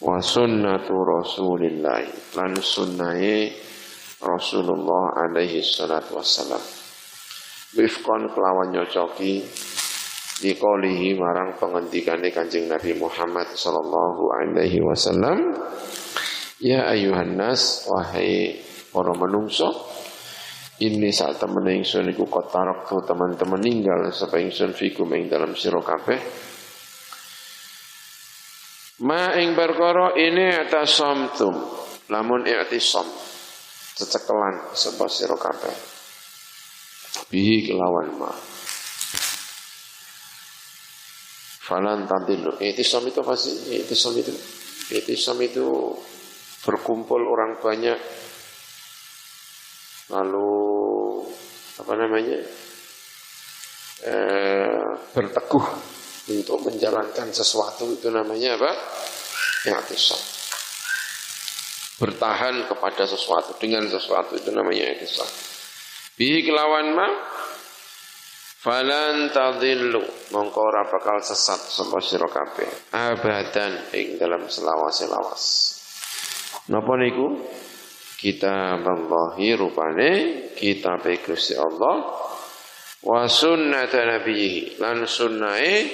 Wa 0.03 0.19
sunnatu 0.19 0.99
Rasulillah. 0.99 2.03
Lan 2.35 2.59
sunnahe 2.59 3.55
Rasulullah 4.19 5.31
alaihi 5.31 5.63
salatu 5.63 6.19
wassalam. 6.19 6.59
Wifqan 7.79 8.35
kelawan 8.35 8.75
nyocoki 8.75 9.47
dikolihi 10.43 11.15
marang 11.15 11.55
pengendikane 11.55 12.35
Kanjeng 12.35 12.67
Nabi 12.67 12.99
Muhammad 12.99 13.47
sallallahu 13.55 14.23
alaihi 14.43 14.83
wasallam 14.83 15.55
Ya 16.57 16.89
ayuhan 16.89 17.37
nas 17.37 17.85
wahai 17.85 18.57
para 18.89 19.13
manungso 19.13 19.69
ini 20.81 21.13
saat 21.13 21.37
temen 21.37 21.65
ingsun 21.69 22.09
iku 22.09 22.25
kotarok 22.25 22.89
tu 22.89 22.97
teman-teman 23.05 23.61
ninggal 23.61 24.09
sapa 24.09 24.41
ingsun 24.41 24.73
fikum 24.73 25.09
ing 25.13 25.29
dalam 25.29 25.53
sira 25.53 25.77
kabeh. 25.81 26.19
Ma 29.05 29.37
ing 29.37 29.53
perkara 29.53 30.17
ini 30.17 30.49
atas 30.49 30.97
somtum 30.97 31.53
lamun 32.09 32.49
i'tisam 32.49 33.05
cecekelan 33.93 34.73
sapa 34.73 35.05
sira 35.05 35.37
kabeh. 35.37 35.75
Bihi 37.29 37.69
kelawan 37.69 38.17
ma. 38.17 38.33
Falan 41.67 42.07
tantilu 42.07 42.55
I'tisam 42.63 43.03
itu 43.11 43.19
pasti 43.19 43.51
I'tisam 43.75 44.15
itu 44.15 44.31
I'tisam 44.95 45.35
itu 45.43 45.91
berkumpul 46.67 47.23
orang 47.23 47.63
banyak 47.63 47.95
lalu 50.11 50.51
apa 51.79 51.93
namanya 51.95 52.39
eh, 54.03 54.87
berteguh 55.15 55.65
untuk 56.27 56.59
menjalankan 56.67 57.31
sesuatu 57.31 57.87
itu 57.87 58.11
namanya 58.11 58.59
apa? 58.59 58.71
I'tisam. 59.67 60.19
Bertahan 61.97 62.67
kepada 62.67 63.07
sesuatu 63.07 63.55
dengan 63.55 63.87
sesuatu 63.87 64.35
itu 64.35 64.51
namanya 64.51 64.91
i'tisam. 64.91 65.27
Bihi 66.19 66.43
kelawan 66.43 66.91
ma 66.91 67.07
Falan 68.57 69.29
tadillu 69.31 70.01
mongko 70.33 70.59
ora 70.59 70.83
bakal 70.89 71.21
sesat 71.21 71.61
sapa 71.71 72.01
sira 72.01 72.25
kabeh 72.25 72.89
abadan 72.89 73.93
ing 73.93 74.17
dalam 74.17 74.49
selawas-selawas. 74.49 75.76
Napa 76.67 76.99
niku? 76.99 77.27
Kitab 78.17 78.81
Allah 78.81 79.37
rupane 79.37 80.11
kitab 80.57 81.05
Gusti 81.21 81.53
Allah 81.53 82.01
wa 83.05 83.29
sunnat 83.29 83.93
nabiyhi 83.93 84.81
lan 84.81 85.05
sunnahe 85.05 85.85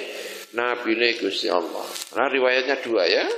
nabine 0.56 1.20
Gusti 1.20 1.52
Allah. 1.52 1.84
Nah 2.16 2.26
riwayatnya 2.32 2.80
dua 2.80 3.04
ya. 3.04 3.28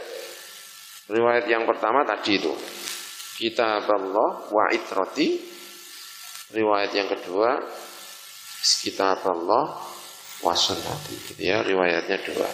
Riwayat 1.06 1.50
yang 1.50 1.66
pertama 1.66 2.06
tadi 2.06 2.38
itu 2.38 2.54
kitab 3.36 3.84
Allah 3.90 4.46
wa 4.48 4.64
itrati. 4.70 5.34
Riwayat 6.54 6.90
yang 6.94 7.10
kedua 7.10 7.58
kitab 8.86 9.20
Allah 9.26 9.76
wa 10.46 10.54
sunnati. 10.54 11.14
Gitu 11.34 11.42
ya 11.42 11.60
riwayatnya 11.66 12.22
dua. 12.22 12.48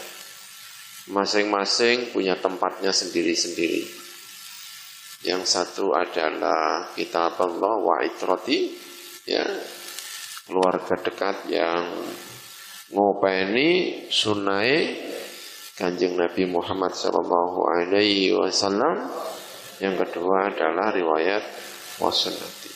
Masing-masing 1.12 2.14
punya 2.14 2.40
tempatnya 2.40 2.90
sendiri-sendiri. 2.90 4.01
Yang 5.22 5.42
satu 5.46 5.94
adalah 5.94 6.90
kitab 6.98 7.38
Allah 7.38 7.74
wa 7.78 8.02
itrati 8.02 8.74
ya 9.22 9.46
keluarga 10.42 10.98
dekat 10.98 11.46
yang 11.46 11.94
ngopeni 12.90 14.02
sunai 14.10 14.98
kanjeng 15.78 16.18
Nabi 16.18 16.44
Muhammad 16.50 16.92
Sallallahu 16.98 17.58
Alaihi 17.70 18.34
Wasallam. 18.34 19.06
Yang 19.78 20.06
kedua 20.06 20.50
adalah 20.50 20.94
riwayat 20.94 21.42
wasunati. 21.98 22.70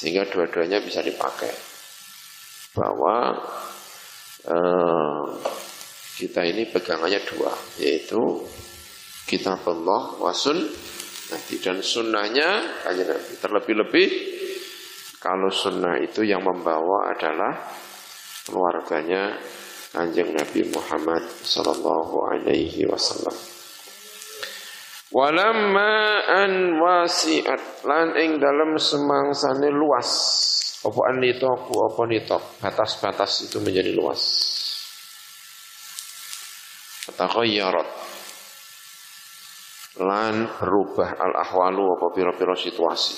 Sehingga 0.00 0.28
dua-duanya 0.28 0.80
bisa 0.80 1.04
dipakai. 1.04 1.52
Bahwa 2.72 3.36
eh, 4.48 5.24
kita 6.16 6.40
ini 6.44 6.68
pegangannya 6.68 7.20
dua, 7.28 7.52
yaitu 7.80 8.16
kitab 9.28 9.60
Allah 9.68 10.16
wasun 10.20 10.68
nanti 11.30 11.62
dan 11.62 11.78
sunnahnya 11.78 12.82
kanjeng 12.84 13.08
Nabi. 13.08 13.32
Terlebih-lebih 13.38 14.08
kalau 15.20 15.52
sunnah 15.52 16.00
itu 16.00 16.24
yang 16.24 16.40
membawa 16.40 17.12
adalah 17.12 17.52
keluarganya 18.48 19.36
Kanjeng 19.90 20.32
Nabi 20.32 20.70
Muhammad 20.70 21.26
sallallahu 21.42 22.14
alaihi 22.30 22.86
wasallam. 22.86 23.34
Walamma 25.10 26.22
an 26.24 26.78
wasi'at 26.78 27.82
lan 27.82 28.14
ing 28.16 28.38
dalam 28.38 28.78
semangsane 28.78 29.68
luas. 29.68 30.10
Apa 30.86 31.12
anitoku 31.12 31.74
apa 31.84 32.02
nitok 32.08 32.42
batas-batas 32.62 33.50
itu 33.50 33.58
menjadi 33.60 33.92
luas. 33.92 34.22
Fatakayyarat 37.10 37.99
lan 40.00 40.48
berubah 40.56 41.20
al 41.20 41.32
ahwalu 41.36 41.84
apa 42.00 42.06
pira-pira 42.16 42.56
situasi. 42.56 43.14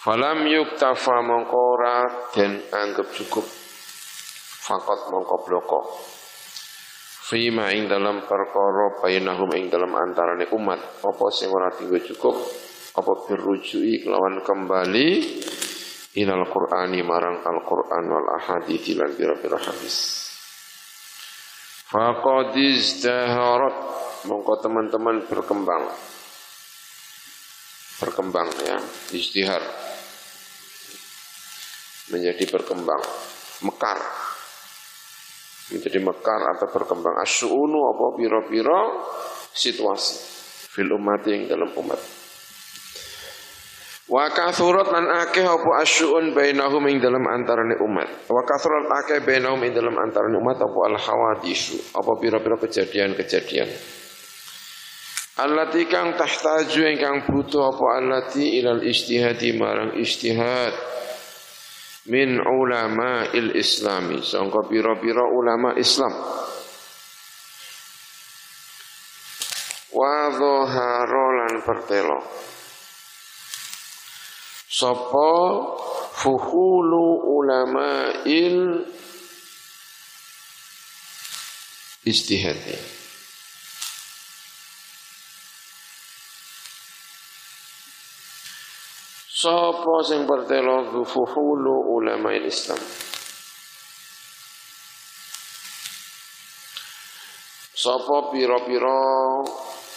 Falam 0.00 0.48
yuktafa 0.48 1.20
mongkora 1.20 2.30
dan 2.32 2.56
anggap 2.72 3.12
cukup. 3.12 3.44
Fakot 4.64 5.12
mongko 5.12 5.36
bloko. 5.44 5.80
Fima 7.30 7.68
ing 7.76 7.86
dalam 7.86 8.24
perkara 8.24 8.96
bainahum 8.96 9.52
ing 9.54 9.68
dalam 9.68 9.92
antarane 9.92 10.48
umat. 10.56 11.04
Apa 11.04 11.28
sing 11.28 11.52
ora 11.52 11.68
tinggo 11.76 12.00
cukup? 12.00 12.32
Apa 12.96 13.28
birrujui 13.28 14.00
kelawan 14.00 14.40
kembali? 14.40 15.08
Ilal 16.16 16.48
qur'ani 16.48 17.06
marang 17.06 17.38
al-qur'an 17.44 18.02
wal 18.08 18.28
ahadits 18.40 18.90
lan 18.96 19.14
pira-pira 19.14 19.60
hadis. 19.62 20.26
Faqad 21.92 22.56
izdaharat 22.56 23.99
mongko 24.28 24.60
teman-teman 24.60 25.24
berkembang 25.28 25.88
berkembang 28.00 28.48
ya 28.64 28.80
istihar 29.12 29.60
menjadi 32.10 32.44
berkembang, 32.50 33.02
mekar. 33.62 33.98
Menjadi 35.70 35.98
mekar 36.02 36.40
atau 36.58 36.66
berkembang. 36.74 37.14
Asy'unu 37.22 37.78
apa 37.94 38.04
piro-piro 38.18 38.80
situasi 39.54 40.14
fil 40.74 40.90
umat 40.90 41.22
yang 41.30 41.46
dalam 41.46 41.70
umat. 41.70 42.00
Wa 44.10 44.26
kathurat 44.34 44.90
lan 44.90 45.06
akeh 45.22 45.46
apa 45.46 45.86
asy'un 45.86 46.34
bainahum 46.34 46.82
ing 46.90 46.98
dalam 46.98 47.22
antarane 47.22 47.78
umat. 47.78 48.26
Wa 48.26 48.42
kathurat 48.42 48.90
akeh 49.06 49.22
bainahum 49.22 49.62
ing 49.62 49.70
dalam 49.70 49.94
antarane 49.94 50.34
umat 50.34 50.58
apa 50.58 50.78
al 50.90 50.98
hawadisu, 50.98 51.94
apa 51.94 52.10
piro-piro 52.18 52.58
kejadian-kejadian. 52.58 53.70
Allati 55.40 55.88
kang 55.88 56.20
tahtaju 56.20 56.80
ingkang 56.84 57.24
butuh 57.24 57.72
apa? 57.72 57.84
Allati 57.96 58.60
ilal 58.60 58.84
istihadi 58.84 59.56
marang 59.56 59.96
istihad 59.96 60.76
min 62.12 62.36
ulama 62.36 63.24
il 63.32 63.56
islami. 63.56 64.20
Sangka 64.20 64.68
pira-pira 64.68 65.24
ulama 65.24 65.72
Islam. 65.80 66.12
Wa 69.96 70.28
dhahara 70.28 71.26
lan 71.40 71.54
pertelo. 71.64 72.20
Sapa 74.68 75.32
fuhulu 76.20 77.32
ulama 77.32 78.12
il 78.28 78.84
istihadi 82.04 82.99
Sapa 89.40 90.04
sing 90.04 90.28
pertelo 90.28 91.00
fuhulu 91.00 91.96
ulama 91.96 92.36
Islam. 92.36 92.76
Sapa 97.72 98.28
pira-pira 98.36 99.00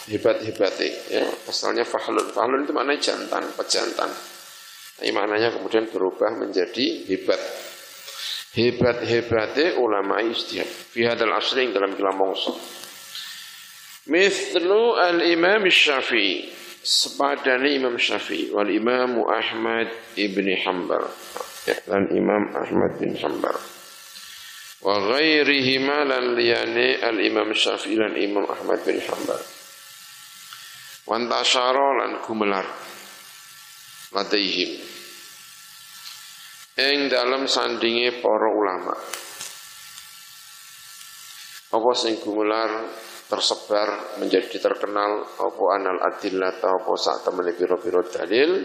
hebat-hebate 0.08 1.12
ya. 1.12 1.28
Asalnya 1.52 1.84
fahlun. 1.84 2.32
Fahlun 2.32 2.64
itu 2.64 2.72
maknanya 2.72 3.04
jantan, 3.04 3.44
pejantan. 3.52 4.08
Ini 5.04 5.12
maknanya 5.12 5.60
kemudian 5.60 5.92
berubah 5.92 6.40
menjadi 6.40 7.04
hebat. 7.12 7.44
Hebat-hebate 8.56 9.76
ulama 9.76 10.24
istihad. 10.24 10.72
Fi 10.72 11.04
hadal 11.04 11.36
asri 11.36 11.68
dalam 11.76 11.92
kila 12.00 12.16
mongso. 12.16 12.56
Mithlu 14.08 14.96
al-imam 14.96 15.68
syafi'i 15.68 16.63
sepadane 16.84 17.80
Imam 17.80 17.96
Syafi'i 17.96 18.52
wal 18.52 18.68
Imam 18.68 19.24
Ahmad 19.24 19.88
ibni 20.20 20.60
Hanbal. 20.60 21.08
Ya, 21.64 21.80
dan 21.88 22.12
Imam 22.12 22.52
Ahmad 22.52 23.00
bin 23.00 23.16
Hanbal. 23.16 23.56
Wa 24.84 25.00
ghairihi 25.16 25.80
lan 25.80 26.36
liyane 26.36 27.00
al 27.00 27.18
Imam 27.24 27.56
Syafi'i 27.56 27.96
lan 27.96 28.20
Imam 28.20 28.44
Ahmad 28.44 28.84
bin 28.84 29.00
Hanbal. 29.00 29.40
Wantasyara 31.08 31.88
lan 32.04 32.12
gumelar. 32.28 32.68
Ladaihim 34.14 34.94
ing 36.74 37.06
dalam 37.06 37.46
sandinge 37.46 38.18
para 38.18 38.50
ulama. 38.50 38.98
Apa 41.74 41.90
sing 41.94 42.18
gumelar 42.22 42.70
tersebar 43.34 44.22
menjadi 44.22 44.62
terkenal 44.62 45.26
apa 45.26 45.64
anal 45.74 45.98
adillah 46.06 46.54
apa 46.62 46.94
sak 46.94 47.26
temene 47.26 47.58
pira-pira 47.58 48.06
dalil 48.06 48.62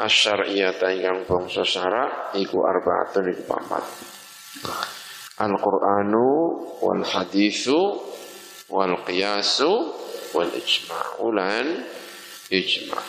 asyariyata 0.00 0.96
ingkang 0.96 1.28
bangsa 1.28 1.60
syarak 1.60 2.32
iku 2.40 2.64
arbaatun 2.64 3.36
iku 3.36 3.42
papat. 3.44 3.84
Al-Qur'anu 5.36 6.28
wal 6.80 7.04
haditsu 7.04 7.76
wal 8.72 8.96
qiyasu 9.04 9.72
wal 10.32 10.52
ijma'u 10.56 11.28
lan 11.36 11.84
ijma' 12.48 13.04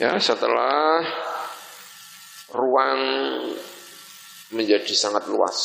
Ya 0.00 0.16
setelah 0.16 1.04
ruang 2.50 3.00
menjadi 4.50 4.90
sangat 4.96 5.28
luas 5.28 5.60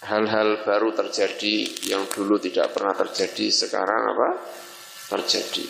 hal-hal 0.00 0.64
baru 0.64 0.96
terjadi 0.96 1.88
yang 1.92 2.08
dulu 2.08 2.40
tidak 2.40 2.72
pernah 2.72 2.96
terjadi 2.96 3.52
sekarang 3.52 4.02
apa 4.16 4.28
terjadi. 5.12 5.66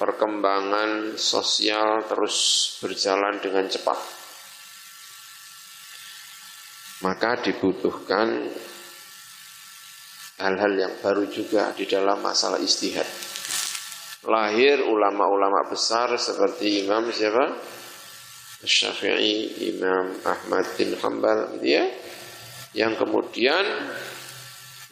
Perkembangan 0.00 1.20
sosial 1.20 2.08
terus 2.08 2.36
berjalan 2.80 3.36
dengan 3.44 3.68
cepat. 3.68 4.00
Maka 7.04 7.44
dibutuhkan 7.44 8.48
hal-hal 10.40 10.72
yang 10.72 10.94
baru 11.04 11.28
juga 11.28 11.76
di 11.76 11.84
dalam 11.84 12.24
masalah 12.24 12.56
istihad. 12.56 13.04
Lahir 14.24 14.84
ulama-ulama 14.84 15.68
besar 15.68 16.16
seperti 16.16 16.84
Imam 16.84 17.08
siapa? 17.12 17.56
Syafi'i, 18.60 19.72
Imam 19.72 20.12
Ahmad 20.24 20.64
bin 20.76 20.92
Hanbal 21.00 21.56
gitu 21.56 21.80
ya. 21.80 21.84
Yang 22.70 23.02
kemudian 23.02 23.66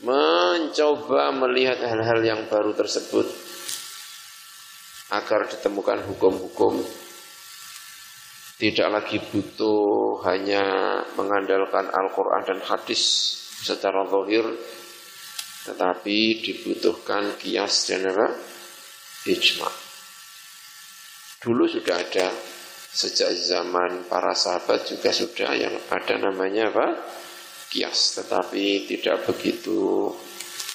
mencoba 0.03 1.35
melihat 1.35 1.83
hal-hal 1.83 2.21
yang 2.23 2.41
baru 2.47 2.75
tersebut 2.75 3.27
agar 5.11 5.49
ditemukan 5.49 6.05
hukum-hukum 6.07 6.85
tidak 8.59 8.89
lagi 8.91 9.19
butuh 9.23 10.19
hanya 10.27 10.63
mengandalkan 11.15 11.87
Al-Quran 11.87 12.43
dan 12.43 12.61
hadis 12.67 13.03
secara 13.63 14.03
zahir 14.07 14.43
tetapi 15.71 16.43
dibutuhkan 16.43 17.39
kias 17.39 17.91
dan 17.91 18.09
ijma. 19.29 19.71
Dulu 21.39 21.65
sudah 21.71 21.97
ada 22.03 22.33
sejak 22.89 23.31
zaman 23.37 24.09
para 24.11 24.35
sahabat 24.35 24.89
juga 24.91 25.13
sudah 25.13 25.55
yang 25.55 25.77
ada 25.93 26.15
namanya 26.19 26.73
apa? 26.73 26.87
Kias 27.69 28.19
tetapi 28.21 28.89
tidak 28.89 29.29
begitu 29.29 30.13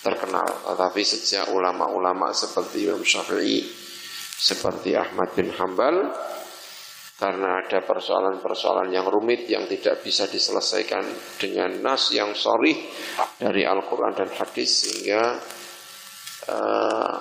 terkenal. 0.04 0.46
Tetapi 0.46 1.02
sejak 1.02 1.50
ulama-ulama 1.56 2.30
seperti 2.36 2.86
Imam 2.91 3.02
Syafi'i 3.02 3.64
seperti 4.34 4.98
Ahmad 4.98 5.32
bin 5.38 5.56
Hambal 5.56 6.12
karena 7.16 7.64
ada 7.64 7.80
persoalan-persoalan 7.88 8.91
yang 8.91 9.08
rumit 9.08 9.48
yang 9.48 9.64
tidak 9.70 10.04
bisa 10.04 10.28
diselesaikan 10.28 11.06
dengan 11.39 11.72
nas 11.80 12.12
yang 12.12 12.36
sorry 12.36 12.76
dari 13.39 13.64
Al-Quran 13.64 14.12
dan 14.12 14.28
hadis 14.36 14.84
sehingga 14.84 15.39
uh, 16.52 17.20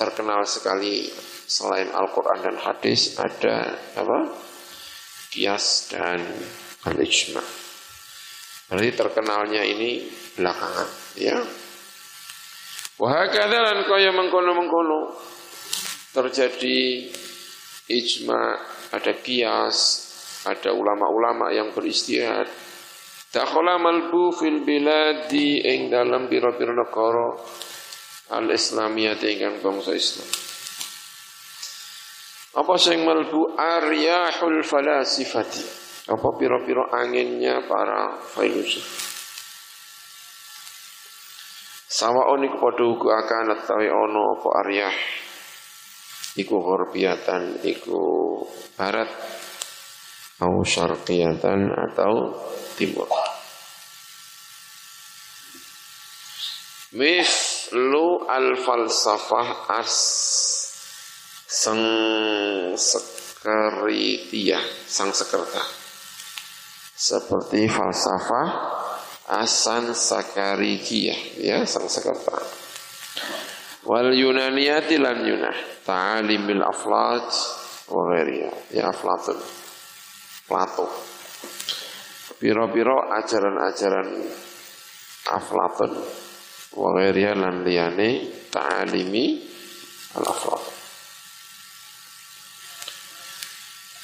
terkenal 0.00 0.48
sekali 0.48 1.10
selain 1.44 1.92
Al-Quran 1.92 2.40
dan 2.40 2.56
hadis 2.64 3.20
ada 3.20 3.76
apa? 3.98 4.18
Kias 5.28 5.92
dan 5.92 6.20
al-ijma' 6.88 7.71
Berarti 8.72 8.96
terkenalnya 8.96 9.60
ini 9.68 10.00
belakangan, 10.32 10.88
ya. 11.20 11.36
Wahakadha 12.96 13.58
lan 13.60 13.84
kaya 13.84 14.16
mengkono-mengkono 14.16 15.12
terjadi 16.16 17.04
ijma, 17.92 18.42
ada 18.96 19.12
kias, 19.20 19.78
ada 20.48 20.72
ulama-ulama 20.72 21.52
yang 21.52 21.76
beristihad. 21.76 22.48
Dakhala 23.28 23.76
malbu 23.76 24.32
fil 24.32 24.64
biladi 24.64 25.60
ing 25.68 25.92
dalam 25.92 26.32
biro-biro 26.32 26.72
negara 26.72 27.36
al-islamiyah 28.40 29.20
ingkang 29.20 29.60
bangsa 29.60 29.92
Islam. 29.92 30.28
Apa 32.56 32.74
sing 32.80 33.04
malbu 33.04 33.52
aryahul 33.52 34.64
falasifati? 34.64 35.81
Apa 36.10 36.28
piro-piro 36.34 36.90
anginnya 36.90 37.62
para 37.70 38.18
filosof. 38.18 38.82
Sawaon 41.86 42.42
iku 42.48 42.56
padha 42.58 42.84
uga 42.88 43.10
akan 43.22 43.52
utawi 43.54 43.86
ana 43.86 44.22
apa 44.34 44.48
aryah 44.64 44.96
iku 46.40 46.56
horbiatan 46.58 47.60
iku 47.62 48.00
barat 48.74 49.06
atau 50.40 50.64
syarqiyatan 50.66 51.70
atau 51.70 52.34
timur. 52.74 53.06
Mislu 56.98 58.26
al-falsafah 58.26 59.70
as 59.70 59.94
sang 61.46 61.78
sekeritia, 62.74 64.58
sang 64.88 65.14
sekerta 65.14 65.81
seperti 67.02 67.66
falsafah 67.66 68.78
Asan 69.42 69.90
Sakarikiyah 69.90 71.42
ya 71.42 71.66
sang 71.66 71.90
sekerta 71.90 72.62
wal 73.86 74.14
Yunaniyati 74.14 74.98
lan 75.02 75.26
Yunah. 75.26 75.58
Ta'alimil 75.82 76.62
aflat 76.62 77.26
wa 77.90 78.14
ya 78.70 78.86
aflatun. 78.86 79.38
Plato. 80.46 80.86
Biro-biro 82.38 83.10
ajaran-ajaran 83.18 84.08
aflatun 85.34 85.92
wa 86.78 86.88
lan 86.98 87.62
liyane 87.62 88.10
ta'alimi 88.50 89.26
al-aflat 90.18 90.81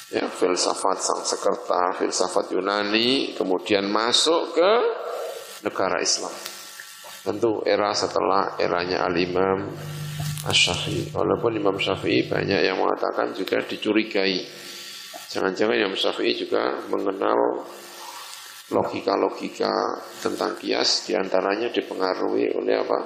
ya, 0.09 0.25
filsafat 0.25 0.97
sang 1.01 1.21
sekerta, 1.21 1.97
filsafat 1.97 2.49
Yunani, 2.53 3.37
kemudian 3.37 3.85
masuk 3.89 4.57
ke 4.57 4.71
negara 5.65 6.01
Islam. 6.01 6.33
Tentu 7.19 7.61
era 7.67 7.93
setelah 7.93 8.57
eranya 8.57 9.05
Al-Imam 9.05 9.69
Asy-Syafi'i. 10.47 11.11
Walaupun 11.11 11.51
Imam 11.59 11.75
Syafi'i 11.75 12.25
banyak 12.25 12.63
yang 12.63 12.79
mengatakan 12.79 13.35
juga 13.35 13.59
dicurigai. 13.61 14.47
Jangan-jangan 15.29 15.75
Imam 15.77 15.93
Syafi'i 15.99 16.33
juga 16.39 16.79
mengenal 16.89 17.67
logika-logika 18.69 19.69
tentang 20.21 20.57
kias 20.57 21.05
di 21.09 21.13
antaranya 21.17 21.69
dipengaruhi 21.69 22.55
oleh 22.55 22.75
apa? 22.81 22.99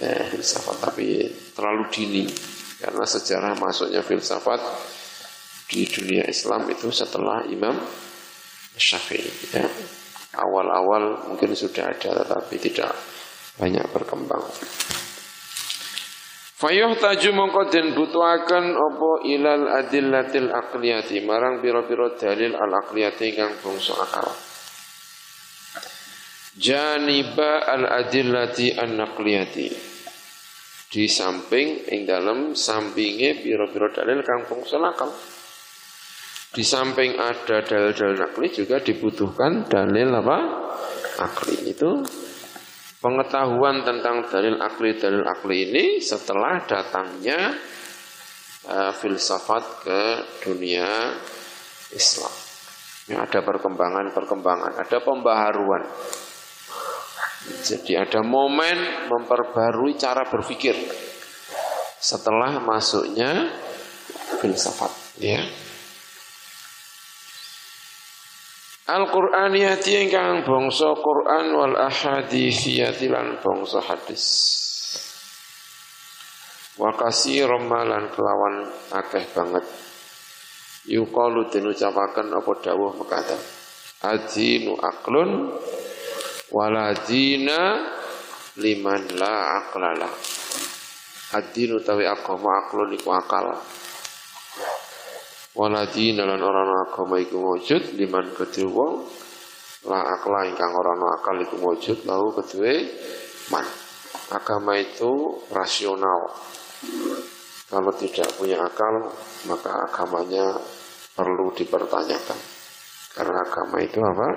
Ya, 0.00 0.16
filsafat 0.32 0.80
tapi 0.80 1.28
terlalu 1.52 1.84
dini 1.92 2.24
karena 2.80 3.04
sejarah 3.04 3.52
masuknya 3.60 4.00
filsafat 4.00 4.60
di 5.70 5.86
dunia 5.86 6.26
Islam 6.26 6.66
itu 6.66 6.90
setelah 6.90 7.46
Imam 7.46 7.78
Syafi'i. 8.74 9.54
Ya. 9.54 9.70
Awal-awal 10.34 11.30
mungkin 11.30 11.54
sudah 11.54 11.94
ada 11.94 12.26
tetapi 12.26 12.58
tidak 12.58 12.90
banyak 13.58 13.86
berkembang. 13.94 14.42
Fayuh 16.60 16.92
taju 16.92 17.30
mongko 17.32 17.72
den 17.72 17.96
opo 17.96 19.24
ilal 19.24 19.64
adillatil 19.80 20.52
aqliyati 20.52 21.24
marang 21.24 21.64
biro-biro 21.64 22.20
dalil 22.20 22.52
al 22.52 22.72
aqliyati 22.84 23.32
kang 23.32 23.56
bangsa 23.64 23.96
akal. 23.96 24.28
Janiba 26.52 27.64
al 27.64 27.88
adillati 27.88 28.76
an 28.76 29.00
naqliyati. 29.00 29.66
Di 30.90 31.06
samping 31.06 31.88
ing 31.88 32.04
dalam 32.04 32.52
sampinge 32.52 33.40
biro-biro 33.40 33.88
dalil 33.96 34.20
kang 34.20 34.44
bangsa 34.44 34.76
akal. 34.84 35.10
Di 36.50 36.66
samping 36.66 37.14
ada 37.14 37.62
dalil-dalil 37.62 38.18
nakli 38.18 38.50
juga 38.50 38.82
dibutuhkan 38.82 39.70
dalil 39.70 40.10
apa? 40.10 40.38
Akli 41.22 41.70
itu 41.70 42.02
pengetahuan 42.98 43.86
tentang 43.86 44.26
dalil 44.26 44.58
akli 44.58 44.98
dalil 44.98 45.22
akli 45.22 45.70
ini 45.70 45.84
setelah 46.02 46.58
datangnya 46.66 47.54
uh, 48.66 48.90
filsafat 48.90 49.64
ke 49.86 50.02
dunia 50.42 51.14
Islam. 51.94 52.34
Ya, 53.06 53.22
ada 53.22 53.46
perkembangan-perkembangan, 53.46 54.74
ada 54.74 54.98
pembaharuan. 55.06 55.82
Jadi 57.62 57.94
ada 57.94 58.26
momen 58.26 59.06
memperbarui 59.06 59.94
cara 59.94 60.26
berpikir 60.26 60.74
setelah 61.98 62.58
masuknya 62.58 63.54
filsafat, 64.42 64.90
ya. 65.18 65.69
Al-Qur'aniyati 68.90 70.02
ingkang 70.02 70.42
bangsa 70.42 70.90
Quran 70.98 71.54
wal 71.54 71.78
ahaditsiyati 71.78 73.06
lan 73.06 73.38
bangsa 73.38 73.78
hadis. 73.86 74.24
Wa 76.74 76.90
kasirum 76.98 77.70
lan 77.70 78.10
kelawan 78.10 78.66
akeh 78.90 79.30
banget. 79.30 79.62
Yuqalu 80.90 81.54
den 81.54 81.70
ucapaken 81.70 82.34
apa 82.34 82.50
dawuh 82.66 82.98
mekata. 82.98 83.38
Adinu 84.10 84.74
aklun 84.74 85.54
waladina 86.50 87.60
liman 88.58 89.06
la 89.14 89.34
aqlala. 89.62 90.10
Adinu 91.38 91.78
tawi 91.78 92.10
agama 92.10 92.66
aklun 92.66 92.90
iku 92.98 93.14
akal 93.14 93.54
waladina 95.56 96.26
lan 96.26 96.40
orang 96.40 96.90
agama 96.90 97.18
iku 97.18 97.38
wujud 97.38 97.98
liman 97.98 98.30
kedhe 98.34 98.66
wong 98.66 99.06
la 99.88 100.00
akla 100.18 100.46
ingkang 100.46 100.72
ora 100.74 100.92
ana 100.94 101.06
akal 101.18 101.36
iku 101.40 101.56
wujud 101.58 102.04
lahu 102.06 102.36
kedue 102.36 102.74
man 103.50 103.66
agama 104.30 104.78
itu 104.78 105.42
rasional. 105.50 106.30
Kalau 107.70 107.92
tidak 107.94 108.26
punya 108.34 108.58
akal, 108.58 109.14
maka 109.46 109.70
agamanya 109.86 110.58
perlu 111.14 111.54
dipertanyakan. 111.54 112.38
Karena 113.14 113.38
agama 113.46 113.76
itu 113.78 113.98
apa? 114.02 114.28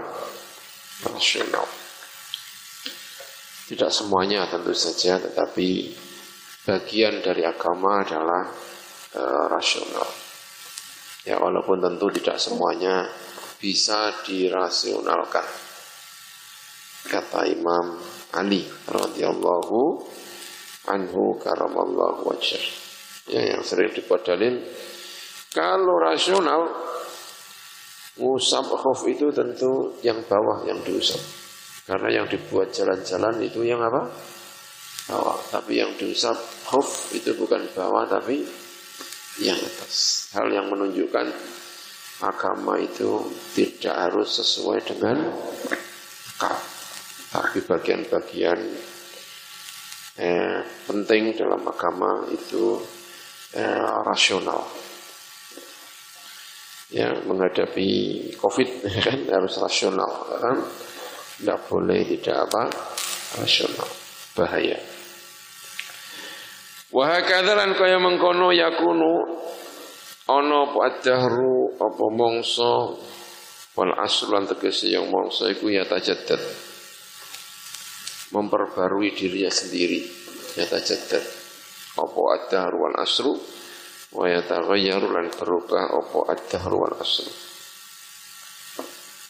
Rasional. 1.09 1.65
Tidak 3.63 3.89
semuanya 3.89 4.45
tentu 4.49 4.75
saja, 4.75 5.17
tetapi 5.17 5.97
bagian 6.67 7.25
dari 7.25 7.41
agama 7.41 8.05
adalah 8.05 8.43
e, 9.17 9.23
rasional. 9.49 10.05
Ya 11.23 11.39
walaupun 11.39 11.79
tentu 11.79 12.11
tidak 12.19 12.35
semuanya 12.35 13.07
bisa 13.63 14.11
dirasionalkan. 14.27 15.47
Kata 17.07 17.47
Imam 17.47 17.95
Ali 18.35 18.67
radhiyallahu 18.87 19.79
anhu 20.91 21.39
karamallahu 21.39 22.27
wajah. 22.27 22.63
Ya 23.31 23.55
yang 23.55 23.63
sering 23.63 23.95
dibuat 23.95 24.27
dalil 24.27 24.59
kalau 25.55 25.95
rasional 26.01 26.67
ngusap 28.19 28.67
khuf 28.67 29.07
itu 29.07 29.31
tentu 29.31 29.95
yang 30.03 30.19
bawah 30.27 30.67
yang 30.67 30.83
diusap. 30.83 31.23
Karena 31.87 32.19
yang 32.19 32.27
dibuat 32.27 32.75
jalan-jalan 32.75 33.39
itu 33.43 33.63
yang 33.63 33.79
apa? 33.79 34.11
Bawah. 35.07 35.39
Tapi 35.51 35.79
yang 35.79 35.95
diusap 35.95 36.35
khuf 36.67 37.15
itu 37.15 37.31
bukan 37.39 37.63
bawah 37.71 38.03
tapi 38.11 38.62
yang 39.41 39.57
atas. 39.57 40.29
Hal 40.35 40.51
yang 40.53 40.69
menunjukkan 40.69 41.27
agama 42.21 42.77
itu 42.77 43.25
tidak 43.57 43.95
harus 43.95 44.29
sesuai 44.37 44.79
dengan 44.85 45.33
akal. 46.37 46.57
Tapi 47.33 47.65
bagian-bagian 47.65 48.59
eh, 50.21 50.61
penting 50.85 51.33
dalam 51.33 51.65
agama 51.65 52.29
itu 52.29 52.77
eh, 53.57 53.89
rasional. 54.05 54.61
Ya, 56.93 57.09
menghadapi 57.25 57.89
COVID 58.37 58.69
kan 59.09 59.19
harus 59.33 59.57
rasional, 59.57 60.29
kan? 60.37 60.61
Tidak 61.41 61.59
boleh 61.65 62.05
tidak 62.05 62.45
apa 62.45 62.69
rasional, 63.41 63.89
bahaya. 64.37 64.92
Wahakadalan 66.93 67.73
kaya 67.73 67.97
mengkono 67.97 68.53
yakunu 68.53 69.13
ana 70.29 70.69
apa 70.69 70.77
adahru 70.93 71.73
apa 71.81 72.05
mongso 72.13 73.01
wal 73.73 73.97
aslan 73.97 74.45
tegese 74.45 74.93
yang 74.93 75.09
mongso 75.09 75.49
iku 75.49 75.73
ya 75.73 75.89
tajaddad. 75.89 76.37
Memperbarui 78.29 79.09
dirinya 79.17 79.49
sendiri 79.49 80.05
ya 80.53 80.69
tajaddad. 80.69 81.25
Apa 81.97 82.21
adahru 82.37 82.77
wal 82.85 82.97
asru 83.01 83.33
wa 84.13 84.29
yataghayyaru 84.29 85.09
lan 85.09 85.33
berubah 85.33 85.97
apa 85.97 86.19
adahru 86.29 86.77
wal 86.77 86.95
asru. 87.01 87.33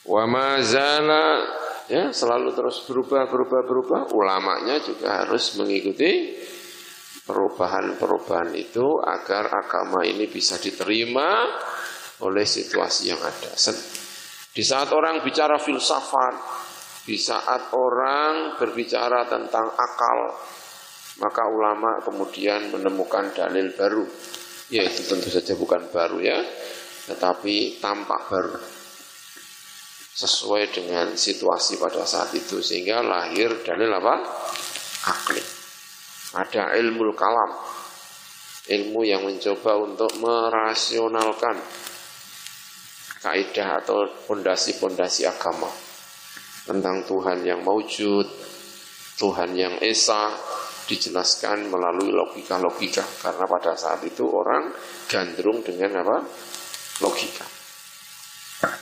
Wa 0.03 0.27
ma 0.27 0.59
zala 0.59 1.39
ya 1.87 2.11
selalu 2.11 2.51
terus 2.51 2.83
berubah 2.83 3.31
berubah 3.31 3.61
berubah. 3.63 3.99
Ulamanya 4.11 4.83
juga 4.83 5.23
harus 5.23 5.55
mengikuti 5.55 6.35
perubahan-perubahan 7.23 8.51
itu 8.55 8.99
agar 8.99 9.47
agama 9.63 10.03
ini 10.03 10.27
bisa 10.27 10.59
diterima 10.59 11.47
oleh 12.23 12.43
situasi 12.43 13.11
yang 13.11 13.19
ada. 13.23 13.51
Di 14.53 14.61
saat 14.61 14.91
orang 14.91 15.23
bicara 15.23 15.57
filsafat, 15.57 16.35
di 17.07 17.17
saat 17.17 17.73
orang 17.73 18.59
berbicara 18.59 19.27
tentang 19.27 19.71
akal, 19.71 20.19
maka 21.19 21.43
ulama 21.47 22.03
kemudian 22.03 22.71
menemukan 22.71 23.33
dalil 23.33 23.71
baru. 23.73 24.05
Ya 24.71 24.83
itu 24.87 25.03
tentu 25.07 25.27
saja 25.31 25.55
bukan 25.55 25.89
baru 25.91 26.23
ya, 26.23 26.39
tetapi 27.11 27.79
tampak 27.83 28.21
baru. 28.29 28.57
Sesuai 30.13 30.69
dengan 30.69 31.17
situasi 31.17 31.81
pada 31.81 32.05
saat 32.05 32.29
itu 32.37 32.61
sehingga 32.61 33.01
lahir 33.01 33.65
dalil 33.65 33.89
apa? 33.89 34.15
Akli. 35.09 35.62
Ada 36.33 36.73
ilmu 36.81 37.13
kalam. 37.13 37.51
Ilmu 38.63 39.01
yang 39.03 39.27
mencoba 39.27 39.75
untuk 39.75 40.11
merasionalkan 40.23 41.59
kaidah 43.23 43.83
atau 43.83 44.07
pondasi-pondasi 44.27 45.27
agama 45.27 45.67
tentang 46.63 47.03
Tuhan 47.03 47.43
yang 47.43 47.63
maujud, 47.63 48.27
Tuhan 49.19 49.51
yang 49.55 49.75
esa 49.83 50.31
dijelaskan 50.83 51.71
melalui 51.71 52.11
logika-logika 52.11 53.03
karena 53.23 53.45
pada 53.47 53.75
saat 53.79 54.03
itu 54.03 54.27
orang 54.27 54.71
gandrung 55.07 55.63
dengan 55.63 56.03
apa? 56.03 56.17
logika. 57.01 57.47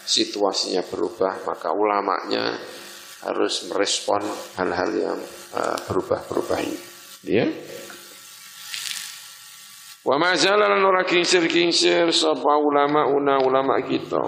Situasinya 0.06 0.86
berubah, 0.86 1.42
maka 1.48 1.74
ulamanya 1.74 2.54
harus 3.26 3.66
merespon 3.70 4.22
hal-hal 4.58 4.92
yang 4.94 5.20
uh, 5.58 5.78
berubah-berubah 5.90 6.60
ini. 6.62 6.91
Ya. 7.22 7.46
Wa 10.02 10.18
ma 10.18 10.34
lan 10.34 10.82
ora 10.82 11.06
kingsir-kingsir 11.06 12.10
sapa 12.10 12.58
ulama 12.58 13.06
una 13.06 13.38
ulama 13.38 13.78
kita. 13.86 14.22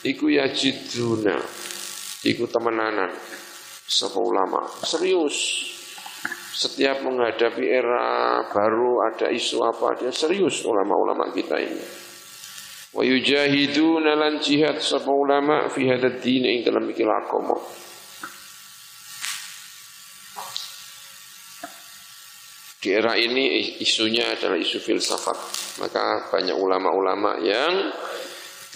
Iku 0.00 0.32
ya 0.32 0.48
jiduna. 0.48 1.36
Iku 2.24 2.48
temenanan 2.48 3.12
sapa 3.84 4.16
ulama. 4.16 4.64
Serius. 4.80 5.36
Setiap 6.56 7.04
menghadapi 7.04 7.68
era 7.68 8.40
baru 8.48 9.04
ada 9.04 9.28
isu 9.28 9.60
apa 9.60 10.00
dia 10.00 10.08
serius 10.08 10.64
ulama-ulama 10.64 11.28
kita 11.36 11.60
ini. 11.60 11.84
Wa 12.96 13.04
yujahiduna 13.04 14.16
lan 14.16 14.40
jihad 14.40 14.80
sapa 14.80 15.12
ulama 15.12 15.68
fi 15.68 15.84
hadad 15.84 16.16
din 16.24 16.48
ing 16.48 16.64
dalam 16.64 16.88
iki 16.88 17.04
agama. 17.04 17.60
Di 22.76 22.92
era 22.92 23.16
ini 23.16 23.76
isunya 23.80 24.36
adalah 24.36 24.60
isu 24.60 24.78
filsafat. 24.78 25.38
Maka 25.80 26.28
banyak 26.28 26.56
ulama-ulama 26.56 27.40
yang 27.40 27.88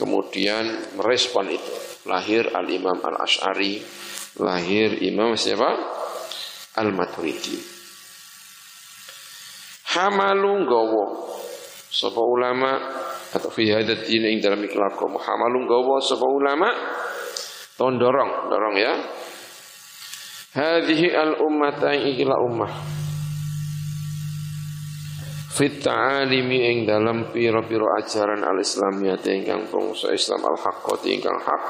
kemudian 0.00 0.96
merespon 0.96 1.52
itu. 1.52 1.74
Lahir 2.08 2.48
Al-Imam 2.48 2.96
Al-Ash'ari, 2.96 3.76
lahir 4.40 4.96
Imam 5.04 5.36
siapa? 5.36 5.68
Al-Maturidi. 6.80 7.60
Hamalung 9.92 10.64
gowo. 10.64 11.36
Sapa 11.90 12.22
ulama 12.22 12.78
atau 13.34 13.50
fi 13.50 13.68
hadat 13.68 14.08
ini 14.08 14.38
ing 14.38 14.40
dalam 14.40 14.64
iklakom. 14.64 15.18
Hamalung 15.20 15.68
gowo 15.68 16.00
sapa 16.00 16.24
ulama 16.24 16.72
tondorong, 17.76 18.48
dorong 18.48 18.76
ya. 18.80 18.94
Hadhihi 20.50 21.14
al-ummata 21.14 21.94
ikilah 21.94 22.38
ummah 22.48 22.99
fit 25.60 25.84
ta'alimi 25.84 26.72
ing 26.72 26.78
dalam 26.88 27.28
piro-piro 27.28 27.92
ajaran 27.92 28.40
al-islamiyah 28.48 29.20
ingkang 29.28 29.68
bangsa 29.68 30.08
Islam 30.08 30.40
al-haqqati 30.48 31.20
ingkang 31.20 31.36
hak. 31.36 31.62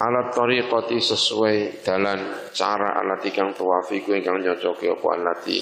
Alat 0.00 0.32
tariqati 0.32 0.96
sesuai 0.96 1.84
dalan 1.84 2.48
cara 2.56 2.96
alat 2.96 3.20
tuwafiku 3.52 4.16
ingkang 4.16 4.40
nyocoki 4.40 4.88
apa 4.88 5.06
alati. 5.12 5.60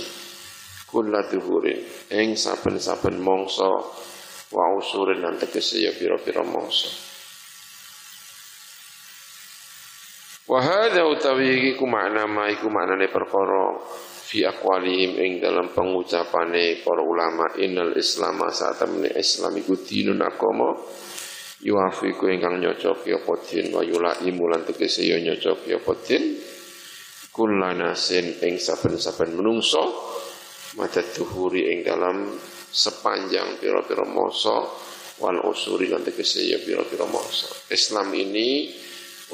Ing 2.15 2.39
saben-saben 2.39 3.19
mongso 3.19 3.91
wa 4.55 4.65
usurin 4.79 5.27
lan 5.27 5.35
tegese 5.43 5.83
ya 5.83 5.91
piro-piro 5.91 6.47
mongso 6.47 6.87
wa 10.47 10.63
hadza 10.63 11.03
utawi 11.03 11.75
iku 11.75 11.91
makna 11.91 12.31
ma 12.31 12.47
iku 12.47 12.71
fi 14.37 14.45
aqwalihim 14.45 15.17
ing 15.17 15.33
dalam 15.41 15.73
pengucapane 15.73 16.85
para 16.85 17.01
ulama 17.01 17.57
innal 17.57 17.97
islam 17.97 18.45
saat 18.53 18.77
temene 18.77 19.09
islam 19.17 19.57
iku 19.57 19.81
dinun 19.81 20.21
agama 20.21 20.77
yuafiku 21.65 22.29
ingkang 22.29 22.61
nyocok 22.61 23.09
ya 23.09 23.17
din 23.49 23.73
wa 23.73 23.81
yulaimu 23.81 24.45
lan 24.45 24.61
tegese 24.69 25.09
ya 25.09 25.17
nyocok 25.17 25.65
ya 25.65 25.81
din 26.05 26.37
kullanasin 27.33 28.45
ing 28.45 28.61
saben-saben 28.61 29.33
menungso 29.33 29.81
madad 30.77 31.09
tuhuri 31.17 31.73
ing 31.73 31.81
dalam 31.81 32.37
sepanjang 32.69 33.57
pira-pira 33.57 34.05
masa 34.05 34.69
wal 35.17 35.49
usuri 35.49 35.89
lan 35.89 36.05
tegese 36.05 36.45
ya 36.45 36.61
pira-pira 36.61 37.09
masa 37.09 37.49
Islam 37.73 38.13
ini 38.13 38.69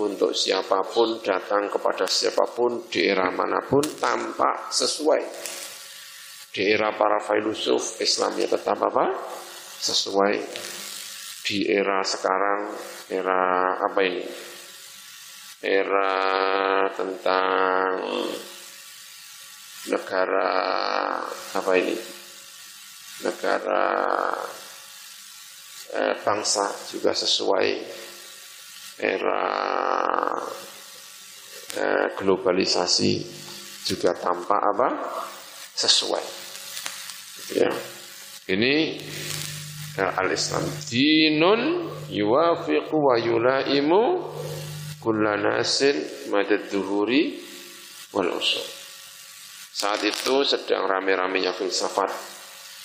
untuk 0.01 0.33
siapa 0.33 0.81
pun 0.89 1.21
datang 1.21 1.69
kepada 1.69 2.09
siapa 2.09 2.49
pun 2.49 2.89
di 2.89 3.05
era 3.05 3.29
mana 3.29 3.61
pun 3.61 3.85
tampak 4.01 4.73
sesuai. 4.73 5.23
Di 6.53 6.69
era 6.69 6.97
para 6.97 7.21
filosof 7.21 8.01
Islamnya 8.01 8.49
tetap 8.49 8.81
apa? 8.81 9.13
Sesuai. 9.81 10.35
Di 11.45 11.69
era 11.69 12.01
sekarang, 12.01 12.73
era 13.13 13.77
apa 13.85 14.01
ini? 14.01 14.25
Era 15.61 16.13
tentang 16.97 17.89
negara 19.93 20.51
apa 21.57 21.73
ini? 21.77 21.97
Negara 23.29 23.85
eh, 25.93 26.15
bangsa 26.25 26.69
juga 26.89 27.13
sesuai 27.13 27.69
era 29.03 29.43
eh, 31.75 32.07
globalisasi 32.15 33.13
juga 33.83 34.15
tampak 34.15 34.63
apa? 34.63 34.89
sesuai. 35.73 36.25
Ya. 37.57 37.73
Ini 38.53 38.75
eh, 39.99 40.13
al-Islam 40.21 40.63
dinun 40.87 41.91
yuwafiqu 42.13 42.93
wa 42.93 43.17
yulaimu 43.19 44.03
kulla 45.01 45.41
nasin 45.41 46.29
madad 46.31 46.69
duhuri 46.71 47.41
wal 48.15 48.37
usul. 48.37 48.63
Saat 49.73 50.05
itu 50.05 50.45
sedang 50.45 50.87
rame-ramenya 50.87 51.57
filsafat 51.57 52.13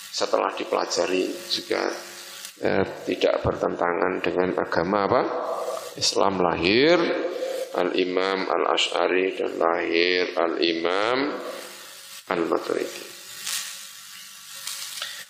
setelah 0.08 0.50
dipelajari 0.56 1.28
juga 1.52 1.92
eh, 2.64 2.84
tidak 3.06 3.44
bertentangan 3.44 4.12
dengan 4.24 4.48
agama 4.58 4.98
apa? 5.04 5.22
Islam 5.98 6.38
lahir 6.38 6.96
Al-Imam 7.74 8.46
Al-Ash'ari 8.46 9.34
dan 9.34 9.58
lahir 9.58 10.32
Al-Imam 10.38 11.18
Al-Maturidi. 12.30 13.04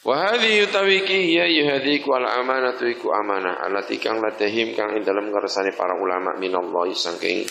Wa 0.08 0.32
hadhi 0.32 0.64
yutawiki 0.64 1.36
ya 1.36 1.44
yuhadhi 1.44 2.00
al 2.06 2.40
amanatu 2.40 2.88
iku 2.88 3.12
amanah 3.12 3.60
alati 3.60 4.00
kang 4.00 4.24
ladahim 4.24 4.72
kang 4.72 4.96
ing 4.96 5.04
dalem 5.04 5.28
ngersane 5.28 5.76
para 5.76 5.98
ulama 6.00 6.32
minallahi 6.40 6.96
saking 6.96 7.44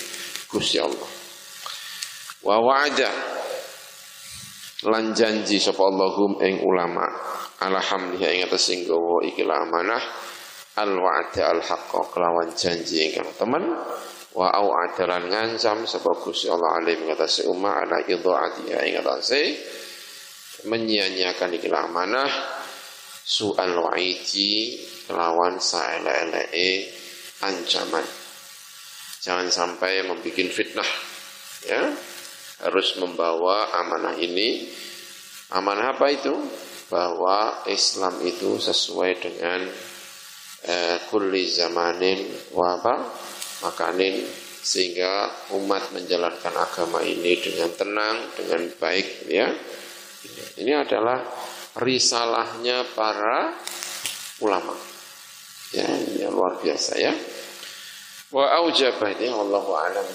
Gusti 0.49 0.81
Allah. 0.81 1.05
Wa 2.41 2.57
wa'ada 2.57 3.11
lan 4.89 5.13
janji 5.13 5.61
sapa 5.61 5.85
Allahum 5.85 6.41
ing 6.41 6.65
ulama 6.65 7.05
alhamdulillah 7.61 8.29
ing 8.29 8.41
atas 8.45 8.73
sing 8.73 8.85
gawa 8.89 9.25
iki 9.25 9.45
amanah 9.45 10.01
al 10.77 10.93
wa'da 10.93 11.57
al 11.57 11.61
haqqa 11.65 12.01
kelawan 12.13 12.53
janji 12.53 13.09
ingkang 13.09 13.33
temen. 13.35 13.65
Wa 14.37 14.53
au 14.53 14.69
adalan 14.69 15.33
ngancam 15.33 15.89
sapa 15.89 16.13
Gusti 16.21 16.45
Allah 16.45 16.77
alim 16.77 17.09
ing 17.09 17.17
atas 17.17 17.41
umat 17.49 17.89
ala 17.89 18.05
idhaatiha 18.05 18.79
ing 18.85 19.01
atas 19.01 19.33
menyia-nyiakan 20.69 21.57
ikilah 21.57 21.89
amanah 21.89 22.29
su'al 23.25 23.73
wa'idi 23.73 24.77
lawan 25.09 25.57
saele-ele 25.57 26.87
ancaman. 27.41 28.05
Jangan 29.21 29.49
sampai 29.49 30.05
membuat 30.05 30.49
fitnah 30.53 30.91
ya. 31.67 31.81
Harus 32.57 32.97
membawa 32.97 33.73
amanah 33.85 34.17
ini. 34.17 34.65
Amanah 35.53 35.93
apa 35.97 36.09
itu? 36.09 36.33
Bahwa 36.87 37.67
Islam 37.67 38.23
itu 38.23 38.57
sesuai 38.57 39.11
dengan 39.19 39.67
eh, 40.67 40.97
kulli 41.07 41.47
zamanin 41.47 42.27
wa 42.53 42.77
apa 42.77 42.95
makanin 43.63 44.21
sehingga 44.61 45.31
umat 45.55 45.95
menjalankan 45.95 46.53
agama 46.59 46.99
ini 46.99 47.39
dengan 47.39 47.71
tenang 47.71 48.17
dengan 48.35 48.67
baik 48.75 49.31
ya 49.31 49.47
ini 50.57 50.73
adalah 50.73 51.21
risalahnya 51.77 52.83
para 52.97 53.53
ulama. 54.41 54.73
Ya, 55.75 55.85
ini 55.85 56.25
luar 56.31 56.57
biasa 56.57 56.97
ya. 56.97 57.13
Wa 58.33 58.63
aujabah 58.63 59.13
ini 59.19 59.29
Allahu 59.29 59.71
a'lam. 59.75 60.07